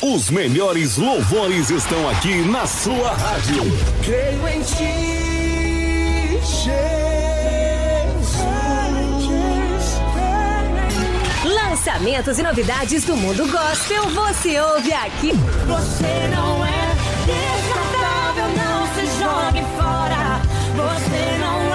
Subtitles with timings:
[0.00, 3.64] Os melhores louvores estão aqui na sua rádio.
[4.04, 6.78] Creio em ti, Jesus.
[11.44, 15.32] Lançamentos e novidades do mundo gospel você ouve aqui.
[15.66, 16.94] Você não é
[17.26, 20.40] descartável, não se jogue fora.
[20.76, 21.67] Você não é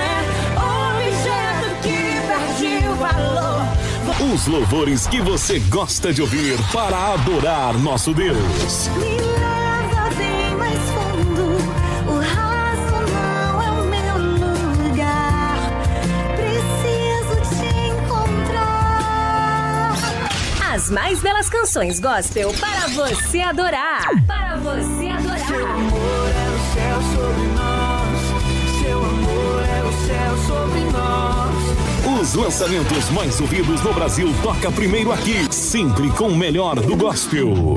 [4.34, 8.88] Os louvores que você gosta de ouvir para adorar nosso Deus.
[8.98, 11.44] Me leva bem mais fundo.
[12.08, 14.18] O raso não é o meu
[14.88, 15.56] lugar.
[16.36, 19.14] Preciso te encontrar.
[20.74, 24.10] As mais belas canções gospel para você adorar.
[24.26, 25.46] Para você adorar.
[25.46, 28.18] Seu amor é o céu sobre nós.
[28.82, 31.73] Seu amor é o céu sobre nós.
[32.24, 37.76] Os lançamentos mais ouvidos no Brasil toca primeiro aqui, sempre com o melhor do gospel.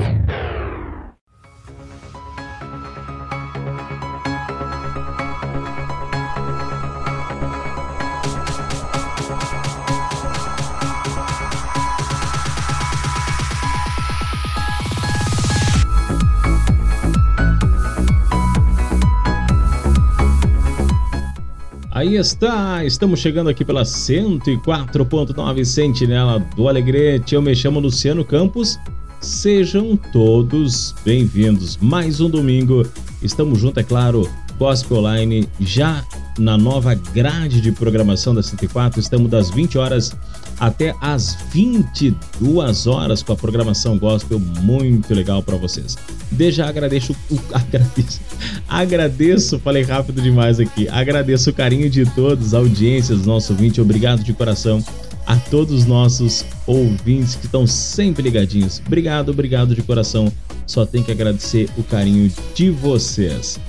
[22.17, 27.35] Está, estamos chegando aqui pela 104.9 Sentinela do Alegrete.
[27.35, 28.79] Eu me chamo Luciano Campos.
[29.21, 31.77] Sejam todos bem-vindos.
[31.77, 32.83] Mais um domingo.
[33.21, 36.03] Estamos juntos, é claro, Gospel Online já
[36.37, 38.99] na nova grade de programação da 104.
[38.99, 40.15] Estamos das 20 horas
[40.59, 45.95] até as 22 horas com a programação gospel muito legal para vocês.
[46.31, 47.15] Desde já agradeço,
[47.53, 48.21] agradeço,
[48.67, 50.87] agradeço, falei rápido demais aqui.
[50.89, 53.57] Agradeço o carinho de todos, a audiência dos nossos.
[53.79, 54.83] Obrigado de coração
[55.25, 58.81] a todos os nossos ouvintes que estão sempre ligadinhos.
[58.85, 60.31] Obrigado, obrigado de coração.
[60.65, 63.59] Só tenho que agradecer o carinho de vocês.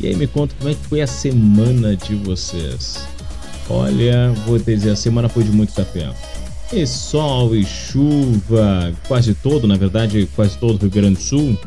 [0.00, 3.06] E aí me conta como é que foi a semana de vocês.
[3.68, 6.12] Olha, vou te dizer, a semana foi de muito café.
[6.72, 11.58] E sol e chuva, quase todo, na verdade, quase todo o Rio Grande do Sul.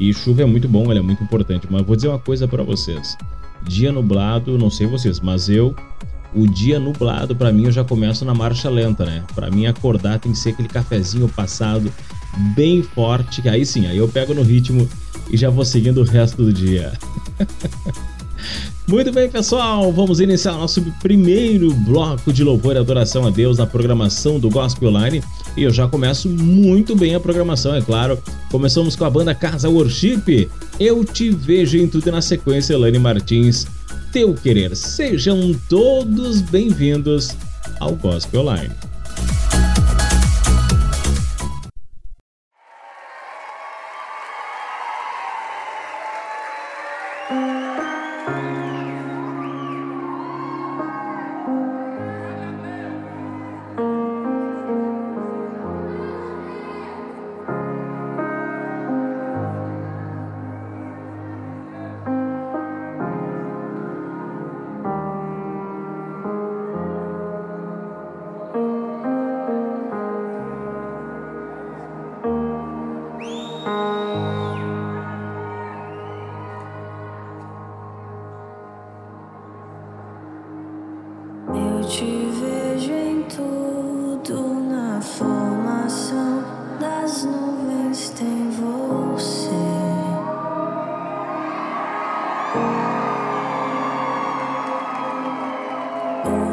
[0.00, 1.66] E chuva é muito bom, ela é muito importante.
[1.70, 3.16] Mas vou dizer uma coisa para vocês.
[3.66, 5.74] Dia nublado, não sei vocês, mas eu,
[6.34, 9.24] o dia nublado, para mim, eu já começo na marcha lenta, né?
[9.34, 11.92] Para mim, acordar tem que ser aquele cafezinho passado
[12.54, 14.88] bem forte, que aí sim, aí eu pego no ritmo
[15.30, 16.92] e já vou seguindo o resto do dia.
[18.88, 23.66] Muito bem, pessoal, vamos iniciar nosso primeiro bloco de louvor e adoração a Deus na
[23.66, 25.22] programação do Gospel Online.
[25.54, 28.18] E eu já começo muito bem a programação, é claro.
[28.50, 30.48] Começamos com a banda Casa Worship.
[30.80, 33.66] Eu te vejo em tudo e na sequência, Elaine Martins,
[34.10, 34.74] Teu Querer.
[34.74, 37.36] Sejam todos bem-vindos
[37.80, 38.87] ao Gospel Online.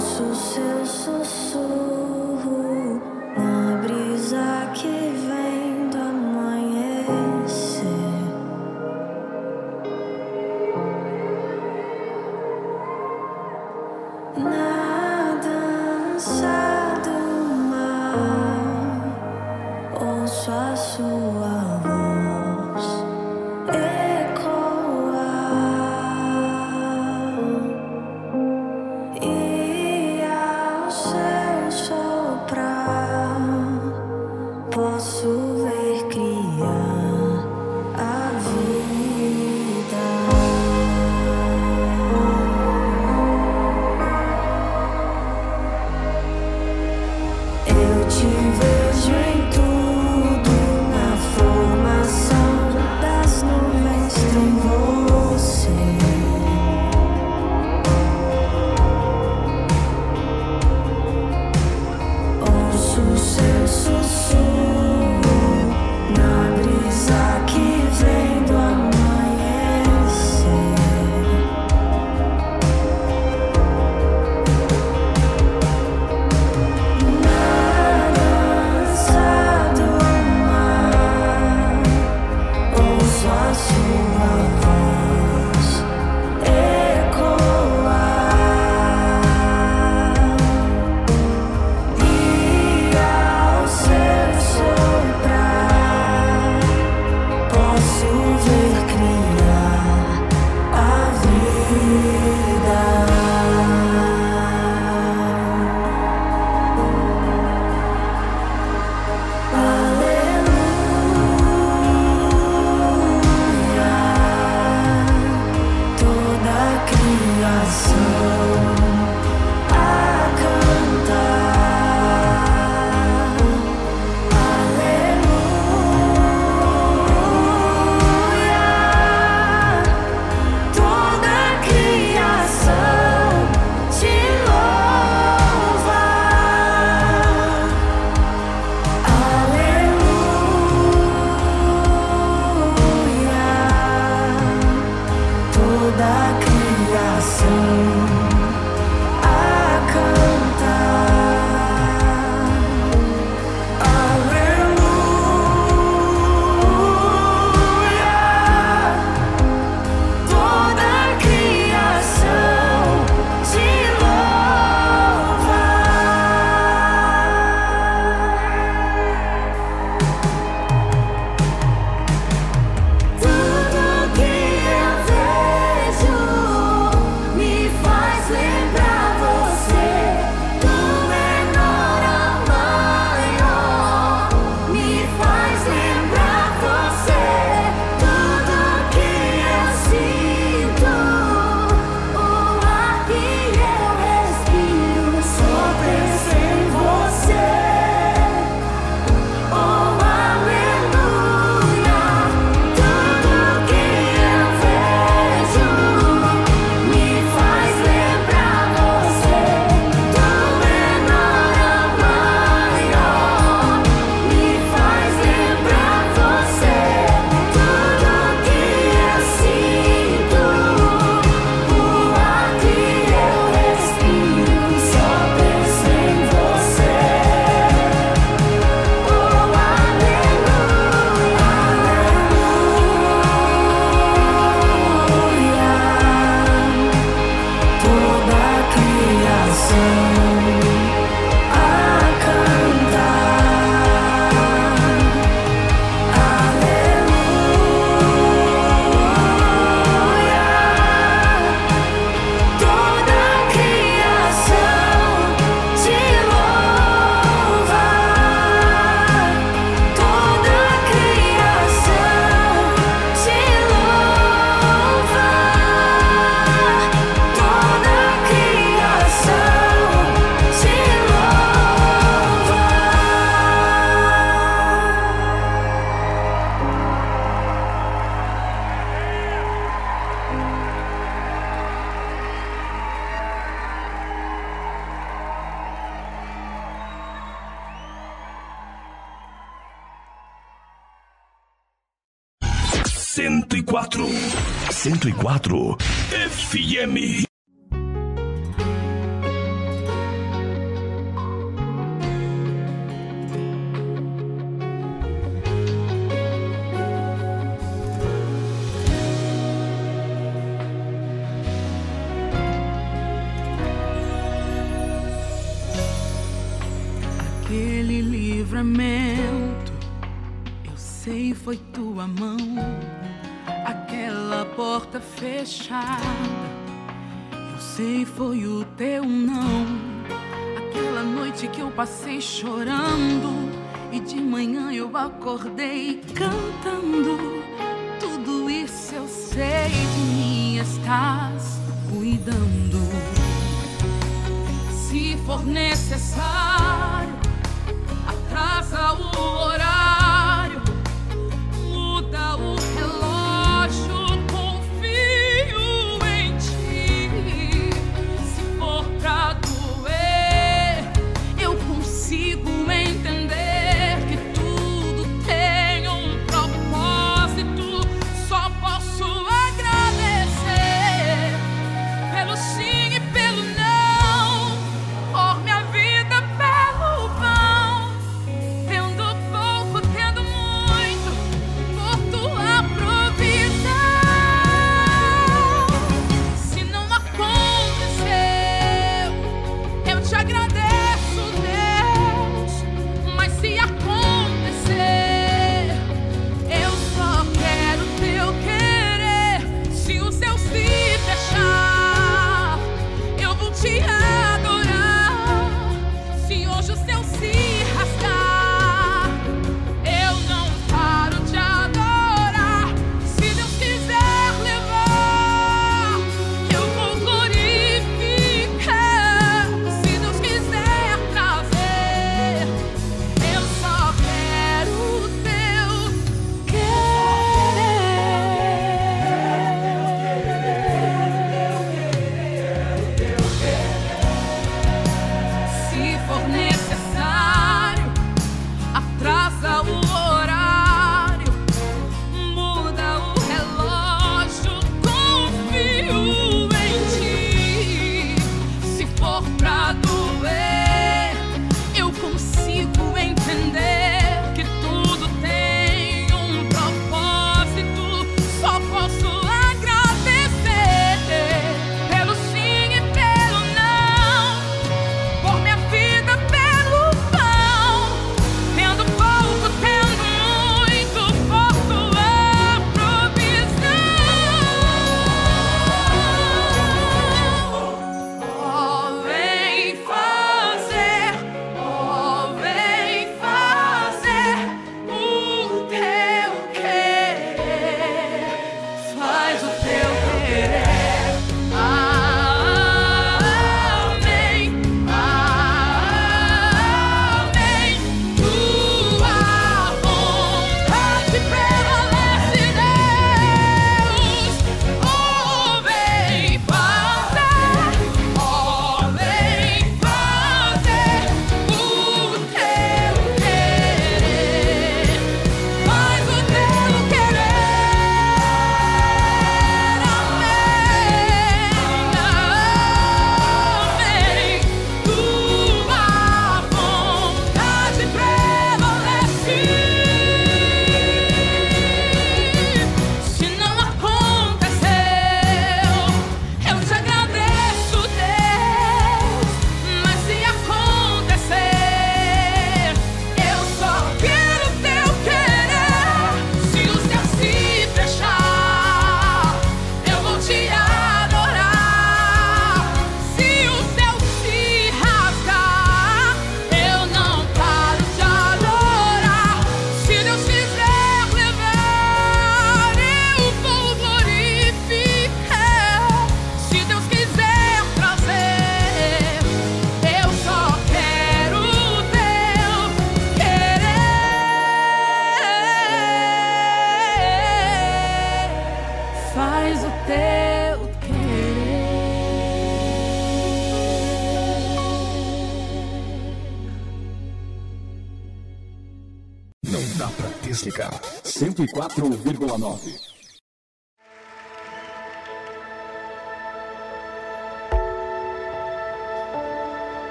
[0.00, 2.69] Ouço seu sussurro na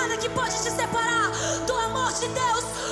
[0.00, 1.30] nada que pode te separar
[1.66, 2.89] do amor de Deus.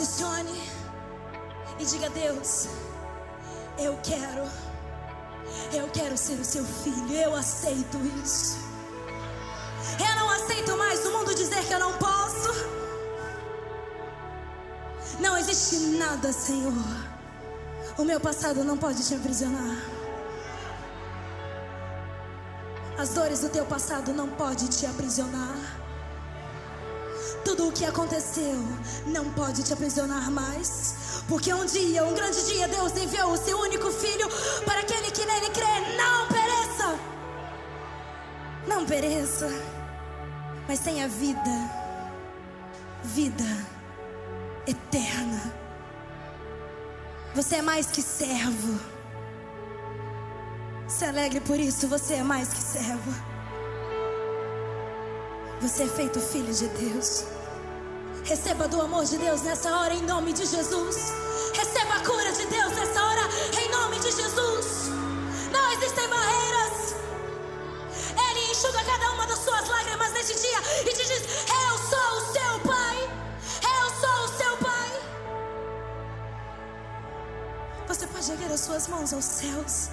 [0.00, 0.62] posicione
[1.78, 2.68] e diga: Deus,
[3.78, 4.48] eu quero,
[5.74, 8.56] eu quero ser o seu filho, eu aceito isso.
[9.98, 12.48] Eu não aceito mais o mundo dizer que eu não posso.
[15.18, 16.72] Não existe nada, Senhor.
[17.98, 19.76] O meu passado não pode te aprisionar.
[22.96, 25.79] As dores do teu passado não podem te aprisionar.
[27.44, 28.56] Tudo o que aconteceu
[29.06, 31.22] não pode te aprisionar mais.
[31.28, 34.28] Porque um dia, um grande dia, Deus enviou o seu único filho
[34.64, 36.98] para aquele que nele crê não pereça.
[38.66, 39.48] Não pereça,
[40.68, 41.80] mas tenha vida.
[43.02, 43.44] Vida
[44.66, 45.52] eterna.
[47.34, 48.78] Você é mais que servo.
[50.86, 53.29] Se alegre por isso, você é mais que servo.
[55.60, 57.24] Você é feito filho de Deus.
[58.24, 61.12] Receba do amor de Deus nessa hora em nome de Jesus.
[61.54, 63.28] Receba a cura de Deus nessa hora
[63.60, 64.88] em nome de Jesus.
[65.52, 66.94] Não existem barreiras.
[68.30, 72.32] Ele enxuga cada uma das suas lágrimas neste dia e te diz: Eu sou o
[72.32, 72.96] seu Pai.
[73.62, 75.02] Eu sou o seu Pai.
[77.86, 79.90] Você pode erguer as suas mãos aos céus.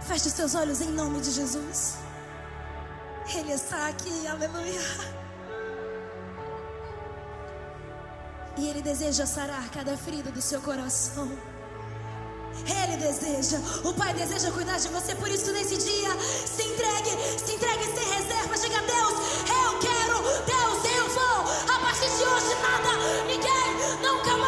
[0.00, 1.96] Feche os seus olhos em nome de Jesus.
[3.28, 4.80] Ele está aqui, aleluia.
[8.56, 11.30] E Ele deseja sarar cada ferida do seu coração.
[12.66, 17.54] Ele deseja, o Pai deseja cuidar de você, por isso nesse dia, se entregue, se
[17.54, 18.58] entregue sem reserva.
[18.58, 19.14] Diga a Deus,
[19.48, 21.74] eu quero, Deus, eu vou.
[21.74, 22.90] A partir de hoje, nada,
[23.26, 24.39] ninguém, nunca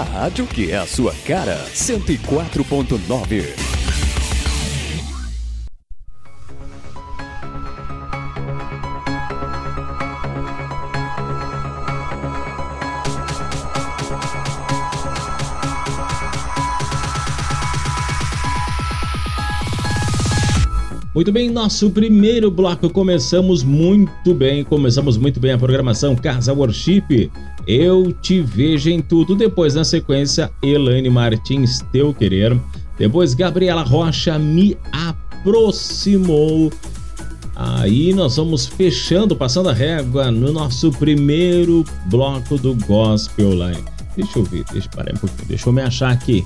[0.00, 3.44] A rádio que é a sua cara, 104.9.
[21.14, 27.30] Muito bem, nosso primeiro bloco começamos muito bem, começamos muito bem a programação Casa Worship.
[27.72, 29.36] Eu te vejo em tudo.
[29.36, 32.58] Depois, na sequência, Elaine Martins, Teu Querer.
[32.98, 36.72] Depois, Gabriela Rocha me aproximou.
[37.54, 43.84] Aí nós vamos fechando, passando a régua no nosso primeiro bloco do Gospel Line.
[44.16, 46.44] Deixa eu ver, deixa eu parar um pouquinho, deixa eu me achar aqui.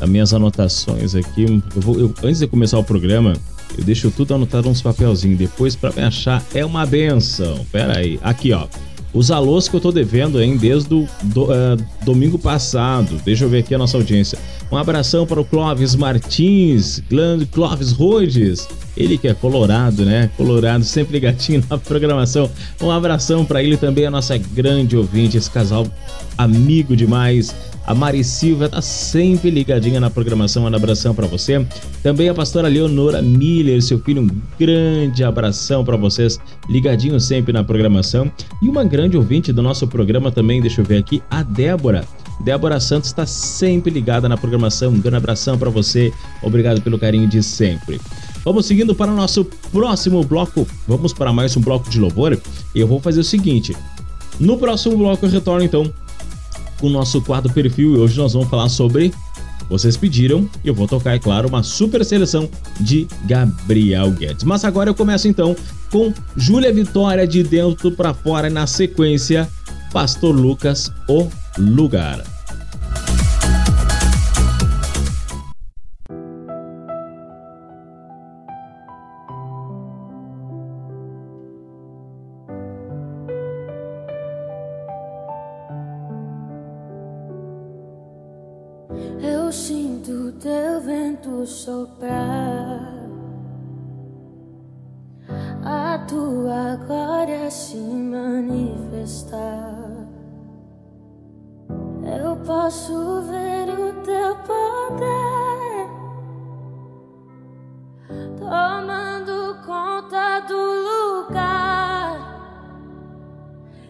[0.00, 1.44] As minhas anotações aqui.
[1.76, 3.34] Eu vou, eu- antes de começar o programa,
[3.78, 5.38] eu deixo tudo anotado nos papelzinhos.
[5.38, 7.64] Depois, para me achar, é uma benção.
[7.70, 8.18] Pera aí.
[8.22, 8.66] Aqui, ó.
[9.12, 10.56] Os alôs que eu tô devendo, hein?
[10.56, 13.20] Desde o do, ah, domingo passado.
[13.24, 14.38] Deixa eu ver aqui a nossa audiência.
[14.70, 17.02] Um abração para o Clóvis Martins,
[17.50, 18.68] Clóvis Rhodes.
[18.96, 20.30] Ele que é colorado, né?
[20.36, 22.48] Colorado, sempre ligadinho na programação.
[22.80, 25.86] Um abração para ele também, a nossa grande ouvinte, esse casal
[26.38, 27.54] amigo demais.
[27.90, 30.62] A Mari Silva tá sempre ligadinha na programação.
[30.62, 31.66] Um abração para você.
[32.04, 37.64] Também a pastora Leonora Miller, seu filho, um grande abração para vocês, ligadinho sempre na
[37.64, 38.30] programação.
[38.62, 42.04] E uma grande ouvinte do nosso programa também, deixa eu ver aqui, a Débora.
[42.44, 44.92] Débora Santos está sempre ligada na programação.
[44.92, 46.12] Um grande abração para você.
[46.44, 48.00] Obrigado pelo carinho de sempre.
[48.44, 50.64] Vamos seguindo para o nosso próximo bloco.
[50.86, 52.40] Vamos para mais um bloco de louvor.
[52.72, 53.74] Eu vou fazer o seguinte:
[54.38, 55.92] no próximo bloco eu retorno então
[56.80, 59.12] com o nosso quadro perfil e hoje nós vamos falar sobre.
[59.68, 62.48] Vocês pediram e eu vou tocar, é claro, uma super seleção
[62.80, 64.42] de Gabriel Guedes.
[64.42, 65.54] Mas agora eu começo então
[65.92, 69.48] com Júlia Vitória de dentro para fora e na sequência
[69.92, 72.39] Pastor Lucas, o lugar.
[91.50, 92.80] Soprar,
[95.64, 99.40] a tua glória se manifestar.
[102.22, 105.88] Eu posso ver o teu poder
[108.38, 110.56] tomando conta do
[110.88, 112.18] lugar,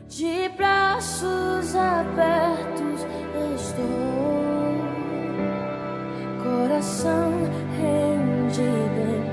[0.09, 3.01] de braços abertos
[3.55, 4.50] estou
[6.61, 7.33] coração
[7.79, 9.30] rendido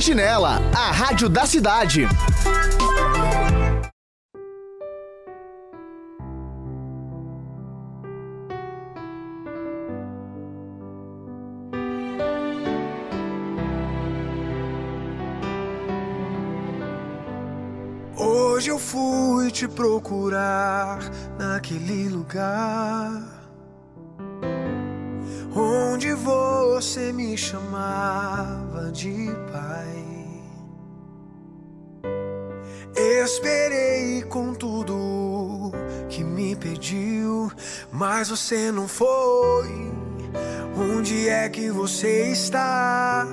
[0.00, 2.08] Sentinela, a rádio da cidade.
[18.16, 21.00] Hoje eu fui te procurar
[21.38, 23.39] naquele lugar
[26.00, 30.06] onde você me chamava de pai.
[33.22, 35.70] Esperei com tudo
[36.08, 37.52] que me pediu,
[37.92, 39.92] mas você não foi.
[40.74, 43.26] Onde é que você está?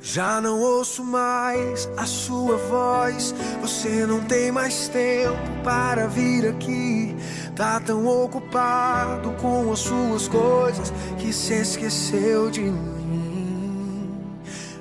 [0.00, 3.32] Já não ouço mais a sua voz.
[3.60, 7.16] Você não tem mais tempo para vir aqui.
[7.56, 12.94] Tá tão ocupado com as suas coisas que se esqueceu de mim.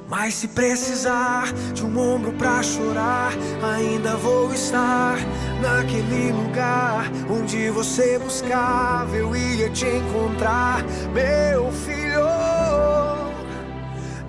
[0.09, 3.33] Mas se precisar de um ombro pra chorar,
[3.75, 5.17] ainda vou estar
[5.61, 9.15] naquele lugar onde você buscava.
[9.15, 10.83] Eu ia te encontrar,
[11.13, 12.23] meu filho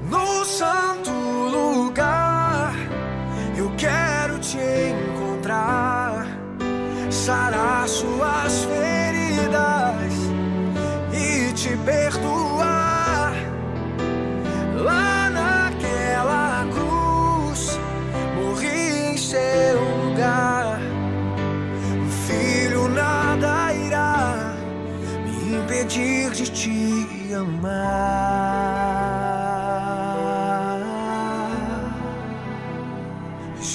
[0.08, 2.74] no santo lugar.
[3.56, 6.03] Eu quero te encontrar,
[7.24, 10.12] sarar suas feridas
[11.10, 13.32] e te perdoar.
[14.76, 17.80] Lá naquela cruz,
[18.36, 20.78] morri em seu lugar.
[22.26, 24.54] Filho, nada irá
[25.24, 28.73] me impedir de te amar.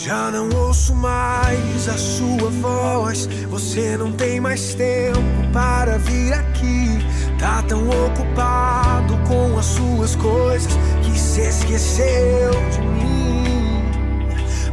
[0.10, 3.28] Já não ouço mais a sua voz.
[3.48, 5.22] Você não tem mais tempo
[5.54, 6.98] para vir aqui.
[7.38, 10.72] Tá tão ocupado com as suas coisas
[11.04, 13.84] que se esqueceu de mim.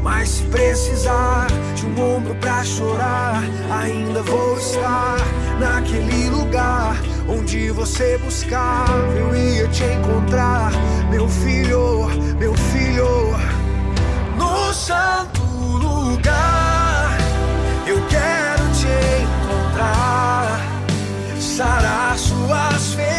[0.02, 5.18] Mas se precisar de um ombro pra chorar, ainda vou estar
[5.60, 6.96] naquele lugar
[7.28, 9.06] onde você buscava.
[9.14, 10.72] Eu ia te encontrar,
[11.10, 12.06] meu filho,
[12.38, 13.35] meu filho,
[14.86, 17.18] santo lugar.
[17.88, 18.86] Eu quero te
[19.24, 20.60] encontrar,
[21.40, 23.15] sarar suas feridas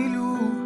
[0.00, 0.59] filho.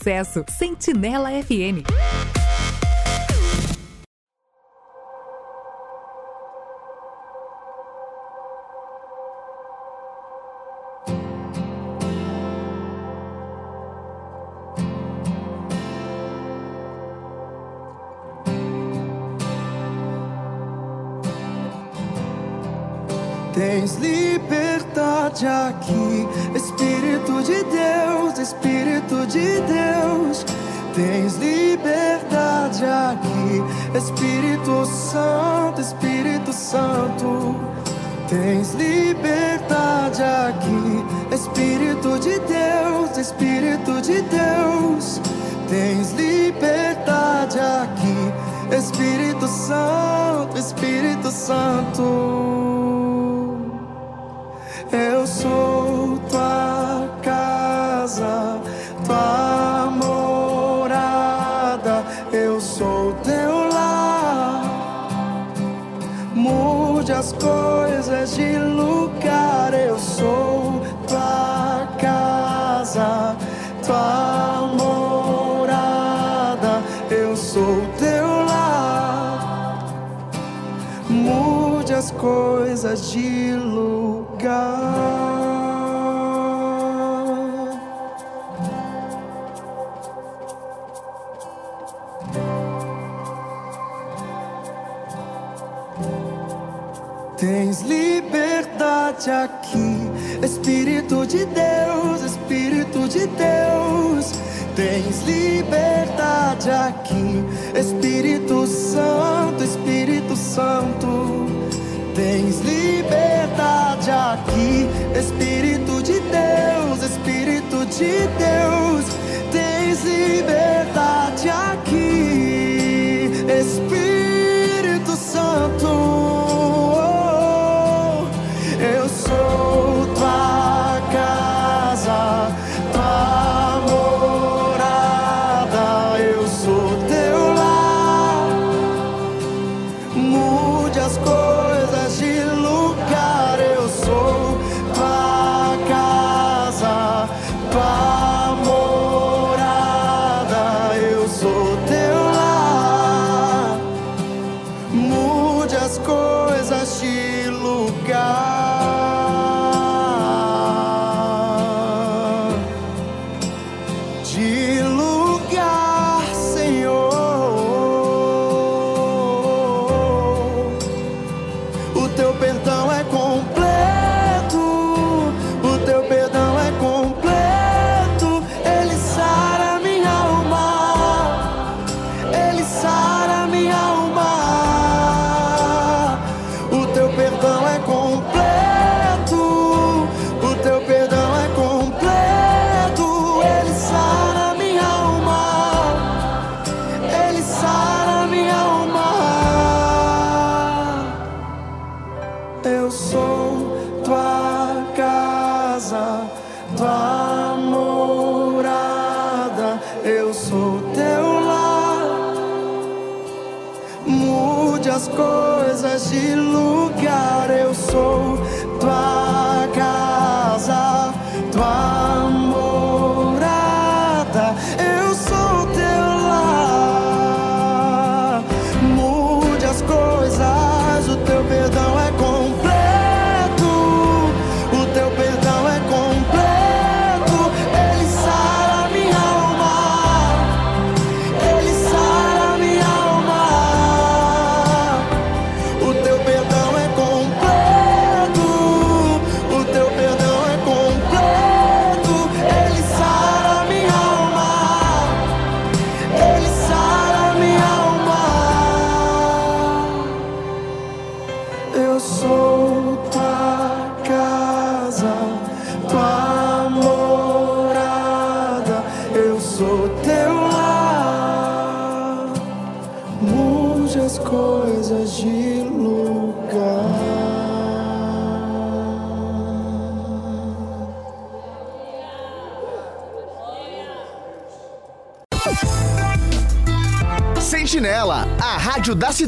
[0.00, 0.44] Sucesso.
[0.48, 2.39] Sentinela FM.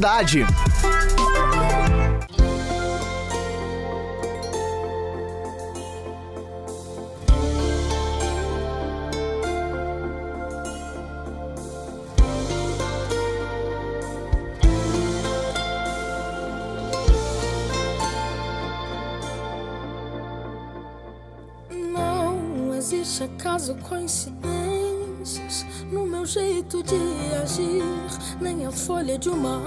[0.02, 0.44] cidade.
[22.82, 26.96] existe acaso coincidências no meu jeito de
[27.40, 27.84] agir,
[28.40, 29.58] nem a folha de uma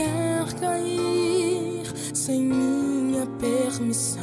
[0.00, 1.82] quer cair
[2.14, 4.22] sem minha permissão.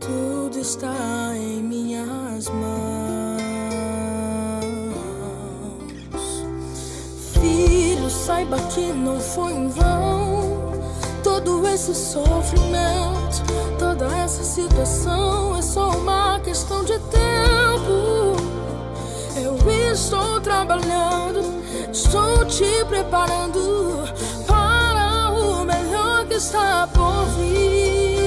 [0.00, 0.94] Tudo está
[1.36, 3.42] em minhas mãos.
[7.40, 10.72] Filho, saiba que não foi em vão
[11.22, 13.42] todo esse sofrimento,
[13.78, 15.56] toda essa situação.
[15.56, 18.36] É só uma questão de tempo.
[19.36, 21.40] Eu estou trabalhando,
[21.92, 23.85] estou te preparando
[26.36, 28.26] está por vir.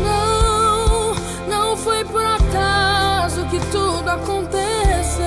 [0.00, 1.14] Não,
[1.48, 5.26] não foi por acaso que tudo aconteceu.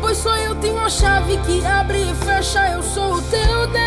[0.00, 2.66] Pois só eu tenho a chave que abre e fecha.
[2.68, 3.85] Eu sou o teu Deus.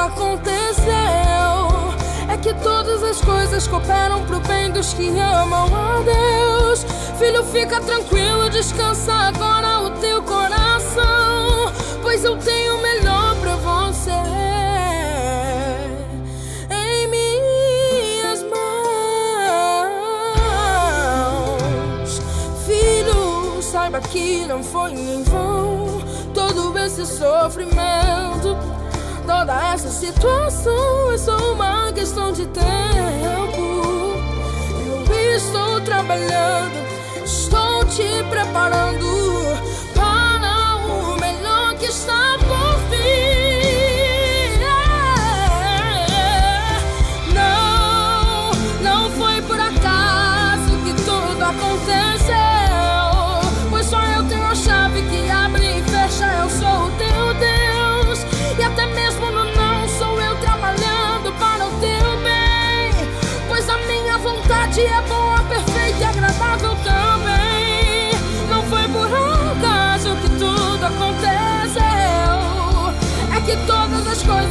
[0.00, 0.94] Tudo aconteceu.
[2.28, 6.86] É que todas as coisas cooperam pro bem dos que amam a Deus.
[7.18, 11.72] Filho, fica tranquilo, descansa agora o teu coração.
[12.02, 14.10] Pois eu tenho o melhor pra você.
[24.08, 26.00] Que não foi em vão
[26.34, 28.56] todo esse sofrimento.
[29.30, 33.60] Toda essa situação é só uma questão de tempo.
[35.08, 36.74] Eu estou trabalhando,
[37.24, 39.39] estou te preparando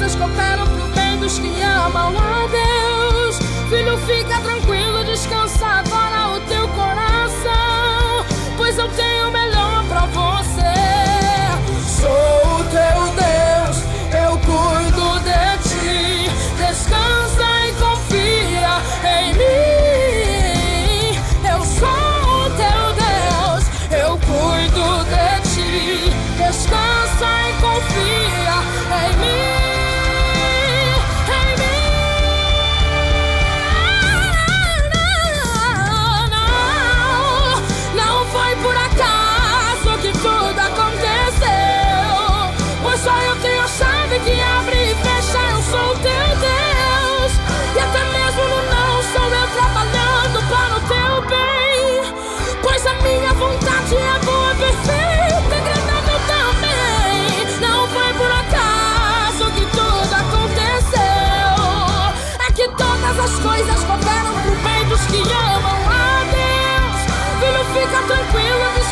[0.10, 3.38] as coisas cooperam pro bem dos que amam a Deus.
[3.70, 4.59] Filho, fica tranquilo,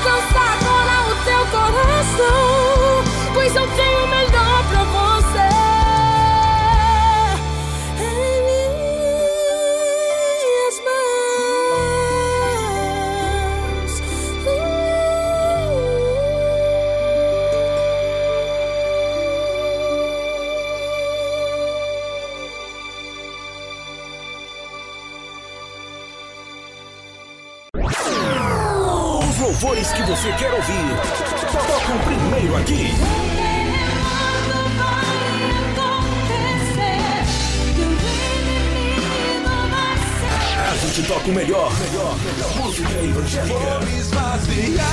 [0.07, 3.03] descansa agora o teu coração.
[3.33, 3.86] Pois eu tenho
[31.88, 32.91] tocam primeiro aqui.
[40.59, 43.57] A gente toca o melhor, melhor, melhor música evangélica.
[43.57, 44.85] Vou me esvaziar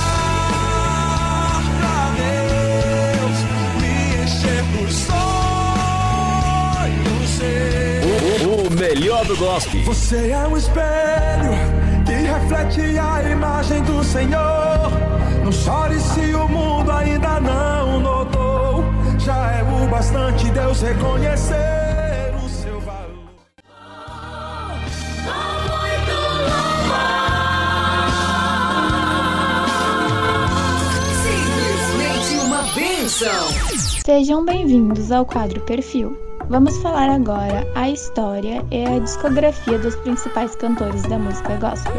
[1.79, 3.37] pra Deus,
[3.81, 3.93] me
[4.23, 5.29] encher dos sonhos
[7.37, 8.41] seus.
[8.41, 9.83] O, o melhor do gospel.
[9.83, 11.51] Você é um espelho
[12.05, 15.14] que reflete a imagem do Senhor.
[15.63, 18.83] Chore se o mundo ainda não notou.
[19.19, 23.29] Já é o bastante Deus reconhecer o seu valor.
[31.23, 33.47] Simplesmente uma bênção.
[34.05, 36.15] Sejam bem-vindos ao quadro Perfil.
[36.47, 41.93] Vamos falar agora a história e a discografia dos principais cantores da música gospel.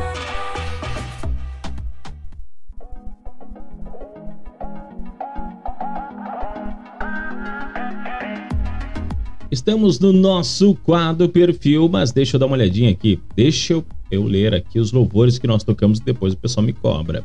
[9.56, 13.18] Estamos no nosso quadro perfil, mas deixa eu dar uma olhadinha aqui.
[13.34, 16.74] Deixa eu, eu ler aqui os louvores que nós tocamos e depois o pessoal me
[16.74, 17.24] cobra.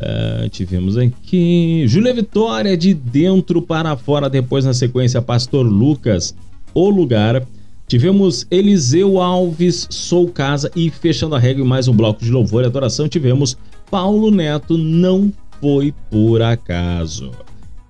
[0.00, 6.34] Uh, tivemos aqui Júlia Vitória de dentro para fora, depois na sequência Pastor Lucas,
[6.72, 7.46] o lugar.
[7.86, 12.66] Tivemos Eliseu Alves, Sou Casa e fechando a regra mais um bloco de louvor e
[12.66, 13.58] adoração, tivemos
[13.90, 17.30] Paulo Neto, Não Foi Por Acaso.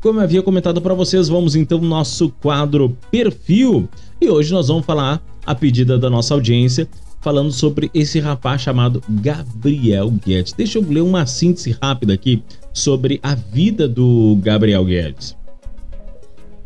[0.00, 3.88] Como eu havia comentado para vocês, vamos então no nosso quadro Perfil
[4.20, 6.88] e hoje nós vamos falar, a pedida da nossa audiência,
[7.20, 10.52] falando sobre esse rapaz chamado Gabriel Guedes.
[10.52, 12.40] Deixa eu ler uma síntese rápida aqui
[12.72, 15.36] sobre a vida do Gabriel Guedes.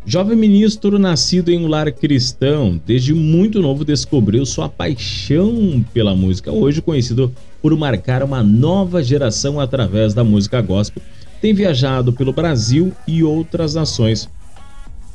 [0.04, 6.52] Jovem ministro nascido em um lar cristão, desde muito novo descobriu sua paixão pela música,
[6.52, 11.02] hoje conhecido por marcar uma nova geração através da música gospel
[11.42, 14.30] tem viajado pelo Brasil e outras nações,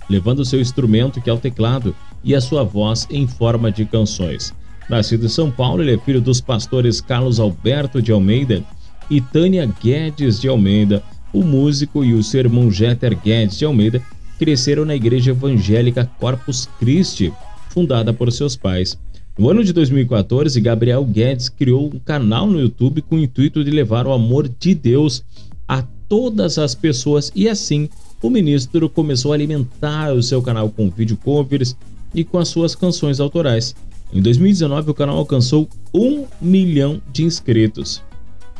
[0.09, 4.53] levando seu instrumento, que é o teclado, e a sua voz em forma de canções.
[4.89, 8.61] Nascido em São Paulo, ele é filho dos pastores Carlos Alberto de Almeida
[9.09, 11.01] e Tânia Guedes de Almeida.
[11.31, 14.01] O músico e o seu irmão Jeter Guedes de Almeida
[14.37, 17.31] cresceram na igreja evangélica Corpus Christi,
[17.69, 18.99] fundada por seus pais.
[19.39, 23.71] No ano de 2014, Gabriel Guedes criou um canal no YouTube com o intuito de
[23.71, 25.23] levar o amor de Deus
[25.67, 27.89] a todas as pessoas e assim
[28.21, 31.75] o ministro começou a alimentar o seu canal com vídeo covers
[32.13, 33.75] e com as suas canções autorais.
[34.11, 38.01] Em 2019, o canal alcançou um milhão de inscritos.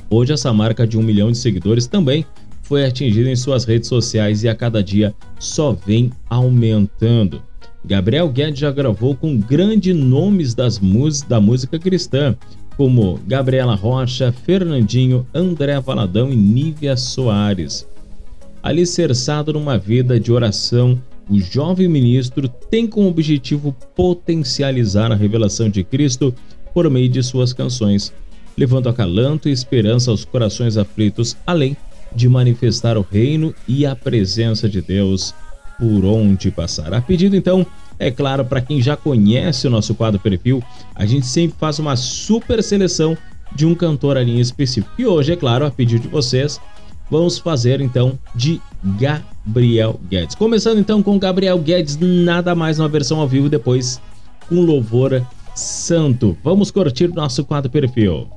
[0.09, 2.25] Hoje, essa marca de um milhão de seguidores também
[2.61, 7.41] foi atingida em suas redes sociais e a cada dia só vem aumentando.
[7.83, 10.79] Gabriel Guedes já gravou com grandes nomes das
[11.27, 12.35] da música cristã,
[12.77, 17.87] como Gabriela Rocha, Fernandinho, André Valadão e Nívia Soares.
[18.61, 25.83] Alicerçado numa vida de oração, o jovem ministro tem como objetivo potencializar a revelação de
[25.83, 26.33] Cristo
[26.73, 28.13] por meio de suas canções,
[28.55, 31.75] levando acalanto e esperança aos corações aflitos, além
[32.15, 35.33] de manifestar o reino e a presença de Deus
[35.79, 36.93] por onde passar.
[36.93, 37.65] A pedido então
[37.99, 41.95] é claro, para quem já conhece o nosso quadro perfil, a gente sempre faz uma
[41.95, 43.17] super seleção
[43.55, 44.93] de um cantor ali em específico.
[44.97, 46.59] E hoje, é claro, a pedido de vocês,
[47.09, 50.35] vamos fazer então de Gabriel Guedes.
[50.35, 54.01] Começando então com Gabriel Guedes, nada mais uma versão ao vivo, depois
[54.47, 55.25] com louvor
[55.55, 56.37] santo.
[56.43, 58.27] Vamos curtir nosso quadro perfil.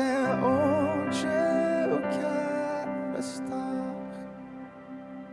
[0.00, 3.74] É onde eu quero estar,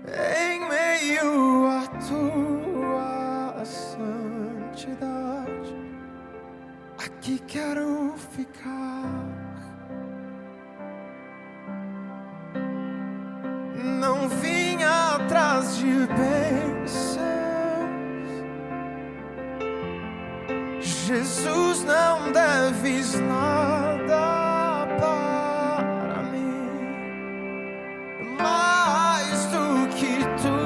[0.07, 5.05] em meio à tua santidade.
[6.97, 9.05] Aqui quero ficar.
[13.75, 17.25] Não vim atrás de bênçãos.
[20.81, 23.84] Jesus, não deves nada.
[28.45, 30.57] mais do que tu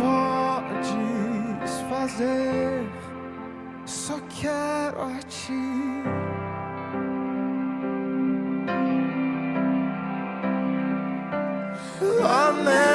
[0.00, 2.86] podes fazer.
[3.86, 5.64] Só quero a ti.
[12.22, 12.93] Amém.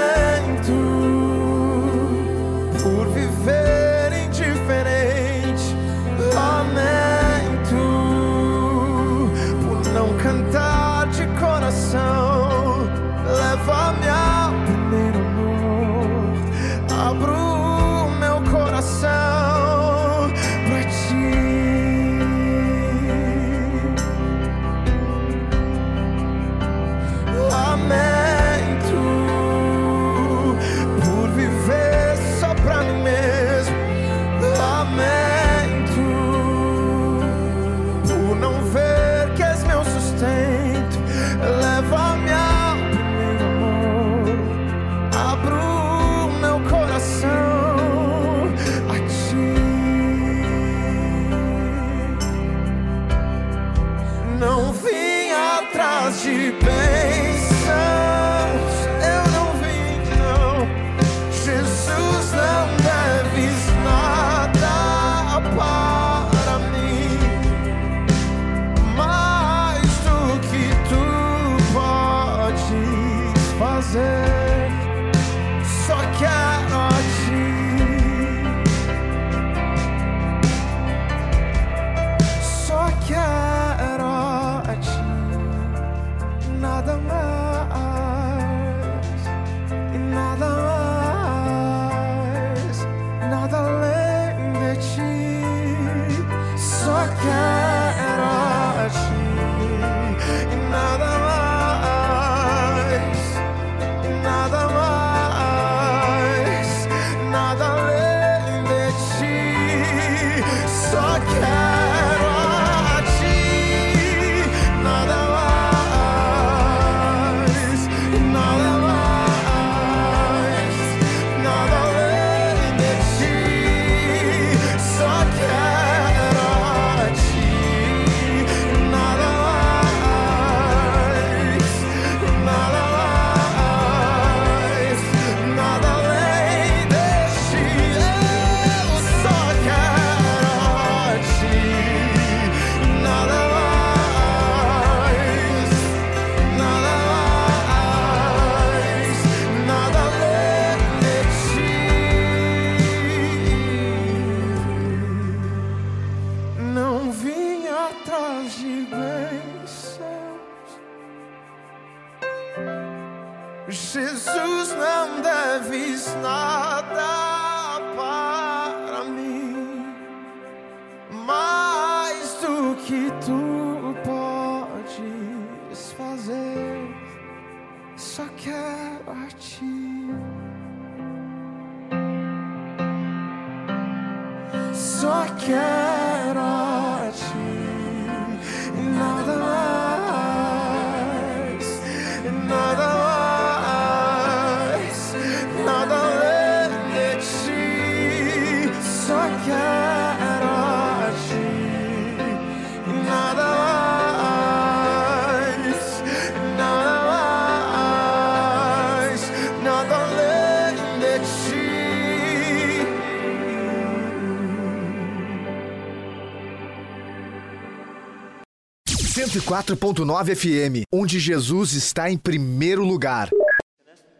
[219.30, 223.30] 104.9 FM, onde Jesus está em primeiro lugar.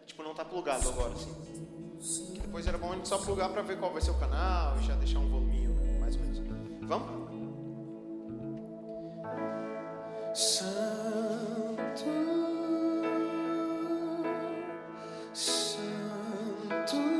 [0.06, 1.34] Tipo, não tá plugado agora, assim.
[2.34, 4.78] Que depois era bom a gente só plugar pra ver qual vai ser o canal
[4.78, 5.66] e já deixar um volume,
[5.98, 6.40] mais ou menos.
[6.82, 7.20] Vamos?
[10.32, 12.04] Santo,
[15.34, 17.19] Santo.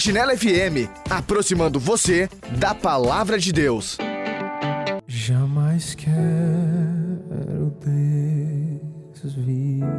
[0.00, 2.26] Sentinela FM, aproximando você
[2.58, 3.98] da palavra de Deus.
[5.06, 7.70] Jamais quero
[9.12, 9.90] desviar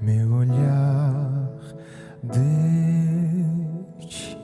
[0.00, 1.50] meu olhar
[2.22, 2.38] de
[4.08, 4.38] ti.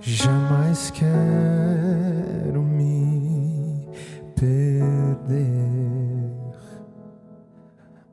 [0.00, 3.86] Jamais quero me
[4.34, 5.22] perder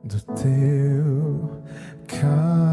[0.04, 1.59] do teu
[2.20, 2.69] come.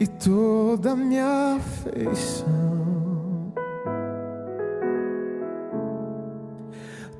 [0.00, 2.48] E toda minha afeição.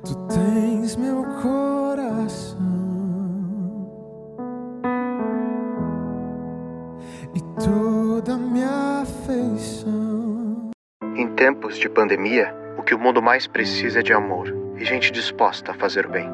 [0.03, 2.57] Tu tens meu coração
[7.35, 10.71] e toda minha afeição.
[11.15, 15.11] Em tempos de pandemia, o que o mundo mais precisa é de amor e gente
[15.11, 16.27] disposta a fazer o bem.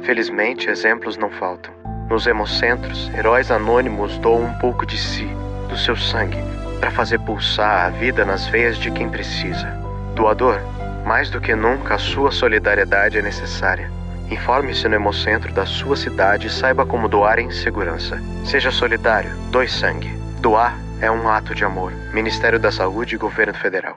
[0.00, 1.72] Felizmente, exemplos não faltam.
[2.10, 5.28] Nos hemocentros, heróis anônimos doam um pouco de si,
[5.72, 6.36] do seu sangue,
[6.78, 9.66] para fazer pulsar a vida nas veias de quem precisa.
[10.14, 10.60] Doador,
[11.06, 13.90] mais do que nunca a sua solidariedade é necessária.
[14.30, 18.20] Informe-se no hemocentro da sua cidade e saiba como doar em segurança.
[18.44, 20.12] Seja solidário, doe sangue.
[20.40, 21.92] Doar é um ato de amor.
[22.12, 23.96] Ministério da Saúde e Governo Federal.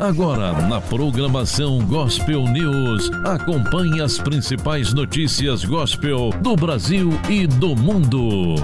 [0.00, 8.56] Agora, na programação Gospel News, acompanhe as principais notícias gospel do Brasil e do mundo.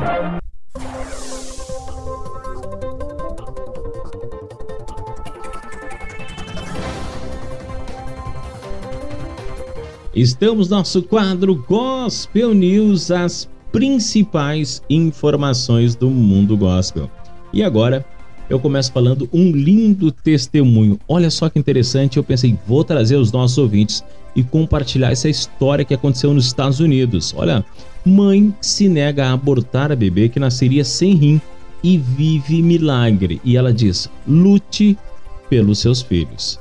[10.20, 17.10] Estamos no nosso quadro Gospel News, as principais informações do mundo gospel.
[17.54, 18.04] E agora
[18.50, 21.00] eu começo falando um lindo testemunho.
[21.08, 24.04] Olha só que interessante, eu pensei, vou trazer os nossos ouvintes
[24.36, 27.32] e compartilhar essa história que aconteceu nos Estados Unidos.
[27.34, 27.64] Olha,
[28.04, 31.40] mãe se nega a abortar a bebê que nasceria sem rim
[31.82, 33.40] e vive milagre.
[33.42, 34.98] E ela diz: lute
[35.48, 36.60] pelos seus filhos.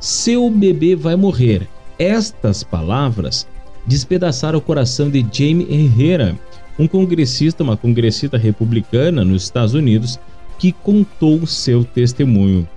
[0.00, 1.68] Seu bebê vai morrer.
[1.98, 3.46] Estas palavras
[3.86, 6.36] despedaçaram o coração de Jamie Herrera,
[6.78, 10.18] um congressista, uma congressista republicana nos Estados Unidos,
[10.58, 12.68] que contou seu testemunho.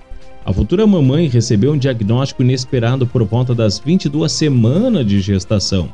[0.44, 5.88] A futura mamãe recebeu um diagnóstico inesperado por volta das 22 semanas de gestação.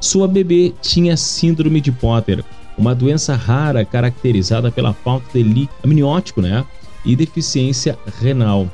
[0.00, 2.42] Sua bebê tinha síndrome de Potter,
[2.78, 6.64] uma doença rara caracterizada pela falta de amniótico né?
[7.04, 8.68] e deficiência renal.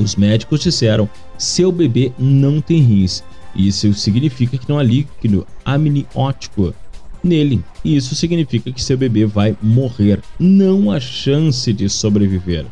[0.00, 3.22] Os médicos disseram: seu bebê não tem rins.
[3.54, 6.74] Isso significa que não há líquido amniótico
[7.22, 7.62] nele.
[7.84, 10.20] Isso significa que seu bebê vai morrer.
[10.38, 12.64] Não há chance de sobreviver.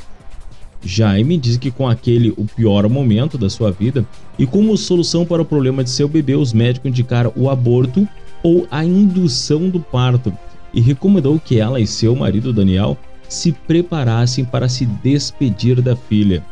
[0.84, 4.06] Jaime diz que com aquele o pior momento da sua vida
[4.38, 8.08] e como solução para o problema de seu bebê, os médicos indicaram o aborto
[8.44, 10.32] ou a indução do parto
[10.72, 12.96] e recomendou que ela e seu marido Daniel
[13.28, 16.44] se preparassem para se despedir da filha.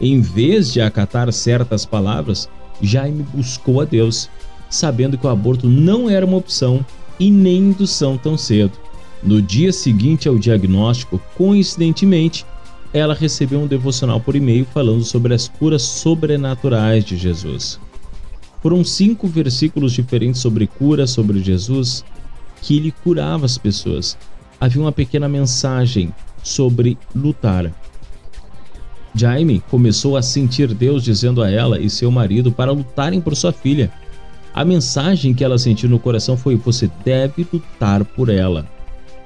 [0.00, 2.48] Em vez de acatar certas palavras,
[2.80, 4.30] Jaime buscou a Deus,
[4.70, 6.84] sabendo que o aborto não era uma opção
[7.18, 8.72] e nem indução tão cedo.
[9.22, 12.46] No dia seguinte ao diagnóstico, coincidentemente,
[12.92, 17.80] ela recebeu um devocional por e-mail falando sobre as curas sobrenaturais de Jesus.
[18.62, 22.04] Foram cinco versículos diferentes sobre cura sobre Jesus
[22.62, 24.16] que ele curava as pessoas.
[24.60, 26.12] Havia uma pequena mensagem
[26.42, 27.72] sobre lutar.
[29.18, 33.52] Jaime começou a sentir Deus dizendo a ela e seu marido para lutarem por sua
[33.52, 33.90] filha.
[34.54, 38.64] A mensagem que ela sentiu no coração foi: você deve lutar por ela.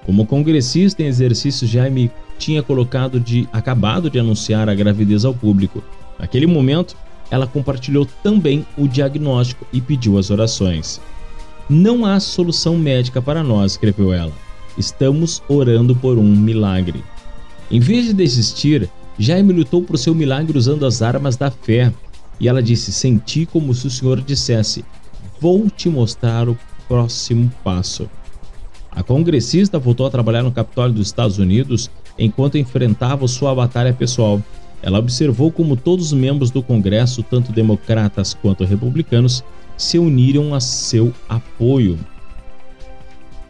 [0.06, 5.84] Como congressista em exercício, Jaime tinha colocado de acabado de anunciar a gravidez ao público.
[6.18, 6.96] Naquele momento,
[7.30, 11.00] ela compartilhou também o diagnóstico e pediu as orações.
[11.68, 14.32] Não há solução médica para nós, escreveu ela.
[14.76, 17.04] Estamos orando por um milagre.
[17.70, 21.92] Em vez de desistir, Jaime lutou por seu milagre usando as armas da fé.
[22.40, 24.84] E ela disse: Senti como se o Senhor dissesse:
[25.40, 26.58] Vou te mostrar o
[26.88, 28.08] próximo passo.
[28.90, 34.42] A congressista voltou a trabalhar no Capitólio dos Estados Unidos enquanto enfrentava sua batalha pessoal.
[34.82, 39.44] Ela observou como todos os membros do Congresso, tanto democratas quanto republicanos,
[39.76, 41.98] se uniram a seu apoio.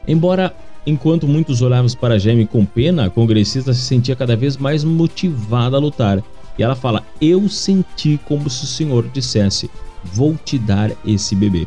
[0.07, 0.55] Embora
[0.87, 5.77] enquanto muitos olhavam para Jamie com pena, a congressista se sentia cada vez mais motivada
[5.77, 6.23] a lutar.
[6.59, 9.71] E ela fala: Eu senti como se o Senhor dissesse:
[10.05, 11.67] Vou te dar esse bebê.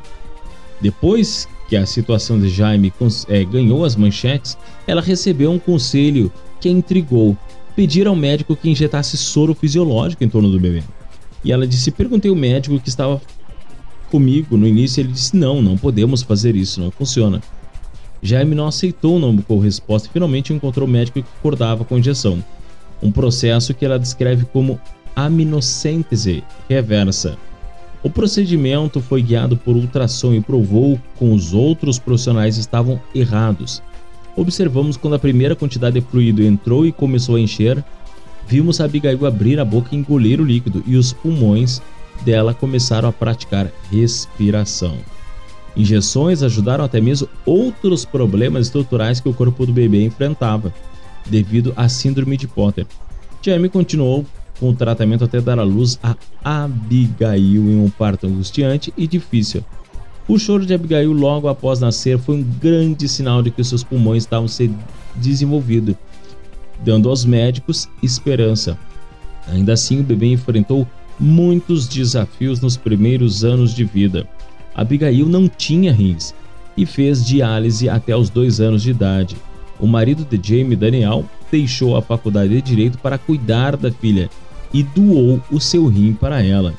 [0.81, 2.93] Depois que a situação de Jaime
[3.27, 7.37] é, ganhou as manchetes, ela recebeu um conselho que a intrigou:
[7.75, 10.83] pedir ao médico que injetasse soro fisiológico em torno do bebê.
[11.43, 13.21] E ela disse: Perguntei ao médico que estava
[14.11, 17.41] comigo no início, ele disse: Não, não podemos fazer isso, não funciona.
[18.26, 21.99] Jaime não aceitou não com resposta e finalmente encontrou o médico que concordava com a
[21.99, 22.43] injeção.
[23.02, 24.80] Um processo que ela descreve como
[25.15, 27.38] aminocêntese reversa.
[28.02, 33.81] O procedimento foi guiado por ultrassom e provou que os outros profissionais estavam errados.
[34.35, 37.84] Observamos quando a primeira quantidade de fluido entrou e começou a encher,
[38.47, 41.81] vimos a Abigail abrir a boca e engolir o líquido e os pulmões
[42.23, 44.97] dela começaram a praticar respiração.
[45.76, 50.73] Injeções ajudaram até mesmo outros problemas estruturais que o corpo do bebê enfrentava,
[51.26, 52.85] devido à síndrome de Potter.
[53.41, 54.26] Jamie continuou
[54.60, 59.64] com o tratamento até dar à luz a Abigail em um parto angustiante e difícil.
[60.27, 64.23] O choro de Abigail logo após nascer foi um grande sinal de que seus pulmões
[64.23, 64.72] estavam se
[65.15, 65.95] desenvolvidos,
[66.84, 68.77] dando aos médicos esperança.
[69.47, 70.88] Ainda assim, o bebê enfrentou
[71.19, 74.27] muitos desafios nos primeiros anos de vida.
[74.76, 76.34] Abigail não tinha rins
[76.76, 79.38] e fez diálise até os dois anos de idade.
[79.80, 84.30] O marido de Jamie, Daniel, deixou a faculdade de direito para cuidar da filha
[84.73, 86.73] e doou o seu rim para ela.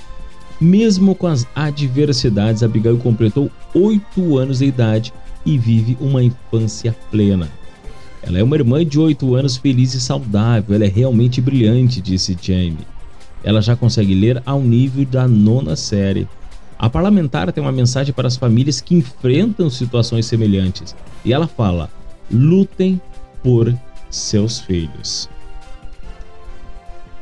[0.60, 5.12] Mesmo com as adversidades, Abigail completou oito anos de idade
[5.44, 7.48] e vive uma infância plena.
[8.22, 12.36] Ela é uma irmã de oito anos feliz e saudável, ela é realmente brilhante, disse
[12.40, 12.86] Jamie.
[13.44, 16.26] Ela já consegue ler ao nível da nona série.
[16.78, 20.94] A parlamentar tem uma mensagem para as famílias que enfrentam situações semelhantes
[21.24, 21.90] e ela fala:
[22.30, 23.00] lutem
[23.42, 23.74] por
[24.10, 25.28] seus filhos.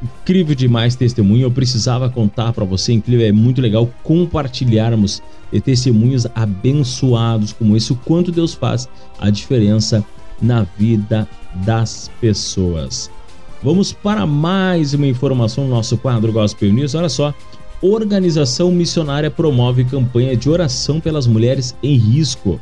[0.03, 5.23] Incrível demais testemunho, eu precisava contar para você, incrível, é muito legal compartilharmos
[5.65, 10.05] testemunhos abençoados como esse, o quanto Deus faz a diferença
[10.43, 13.11] na vida das pessoas.
[13.63, 16.95] Vamos para mais uma informação no nosso quadro Gospel News.
[16.95, 17.33] Olha só,
[17.87, 22.59] Organização Missionária promove campanha de oração pelas mulheres em risco.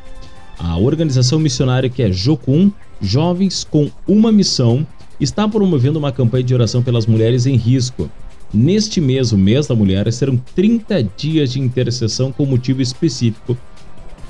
[0.58, 4.84] A organização missionária que é Jocum, Jovens com uma Missão,
[5.20, 8.10] está promovendo uma campanha de oração pelas mulheres em risco.
[8.52, 13.56] Neste mês, o mês da mulher, serão 30 dias de intercessão com motivo específico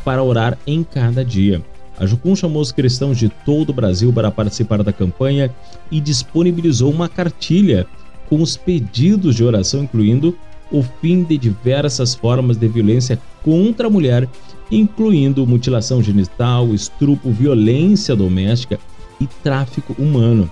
[0.05, 1.63] para orar em cada dia.
[1.99, 5.51] A Jucum chamou os cristãos de todo o Brasil para participar da campanha
[5.91, 7.87] e disponibilizou uma cartilha
[8.29, 10.37] com os pedidos de oração, incluindo
[10.73, 14.29] o fim de diversas formas de violência contra a mulher,
[14.71, 18.81] incluindo mutilação genital, estupro, violência doméstica
[19.21, 20.51] e tráfico humano.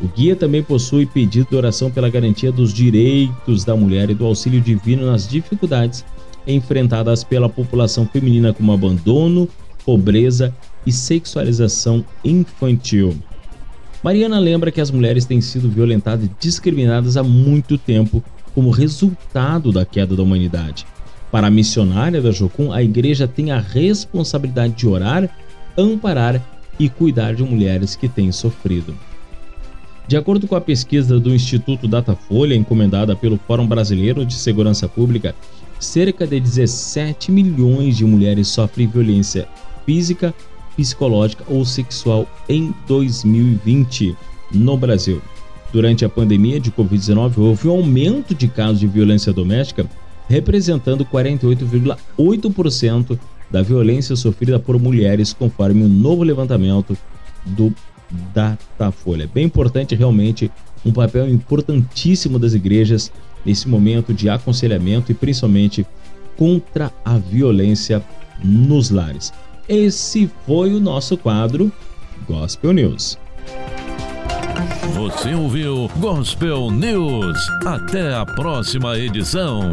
[0.00, 4.26] O guia também possui pedido de oração pela garantia dos direitos da mulher e do
[4.26, 6.04] auxílio divino nas dificuldades
[6.46, 9.48] enfrentadas pela população feminina, como abandono,
[9.84, 10.54] pobreza
[10.84, 13.16] e sexualização infantil.
[14.02, 18.22] Mariana lembra que as mulheres têm sido violentadas e discriminadas há muito tempo
[18.54, 20.86] como resultado da queda da humanidade.
[21.30, 25.28] Para a missionária da Jocum, a igreja tem a responsabilidade de orar,
[25.76, 26.40] amparar
[26.78, 28.94] e cuidar de mulheres que têm sofrido.
[30.06, 35.34] De acordo com a pesquisa do Instituto Datafolha, encomendada pelo Fórum Brasileiro de Segurança Pública,
[35.80, 39.48] cerca de 17 milhões de mulheres sofrem violência
[39.86, 40.34] física,
[40.76, 44.16] psicológica ou sexual em 2020
[44.52, 45.22] no Brasil.
[45.74, 49.84] Durante a pandemia de Covid-19, houve um aumento de casos de violência doméstica,
[50.28, 53.18] representando 48,8%
[53.50, 56.96] da violência sofrida por mulheres, conforme um novo levantamento
[57.44, 57.74] do
[58.32, 59.28] Datafolha.
[59.34, 60.48] Bem importante, realmente,
[60.86, 63.10] um papel importantíssimo das igrejas
[63.44, 65.84] nesse momento de aconselhamento e principalmente
[66.36, 68.00] contra a violência
[68.44, 69.32] nos lares.
[69.68, 71.72] Esse foi o nosso quadro
[72.28, 73.18] Gospel News.
[74.92, 77.38] Você ouviu Gospel News.
[77.64, 79.72] Até a próxima edição.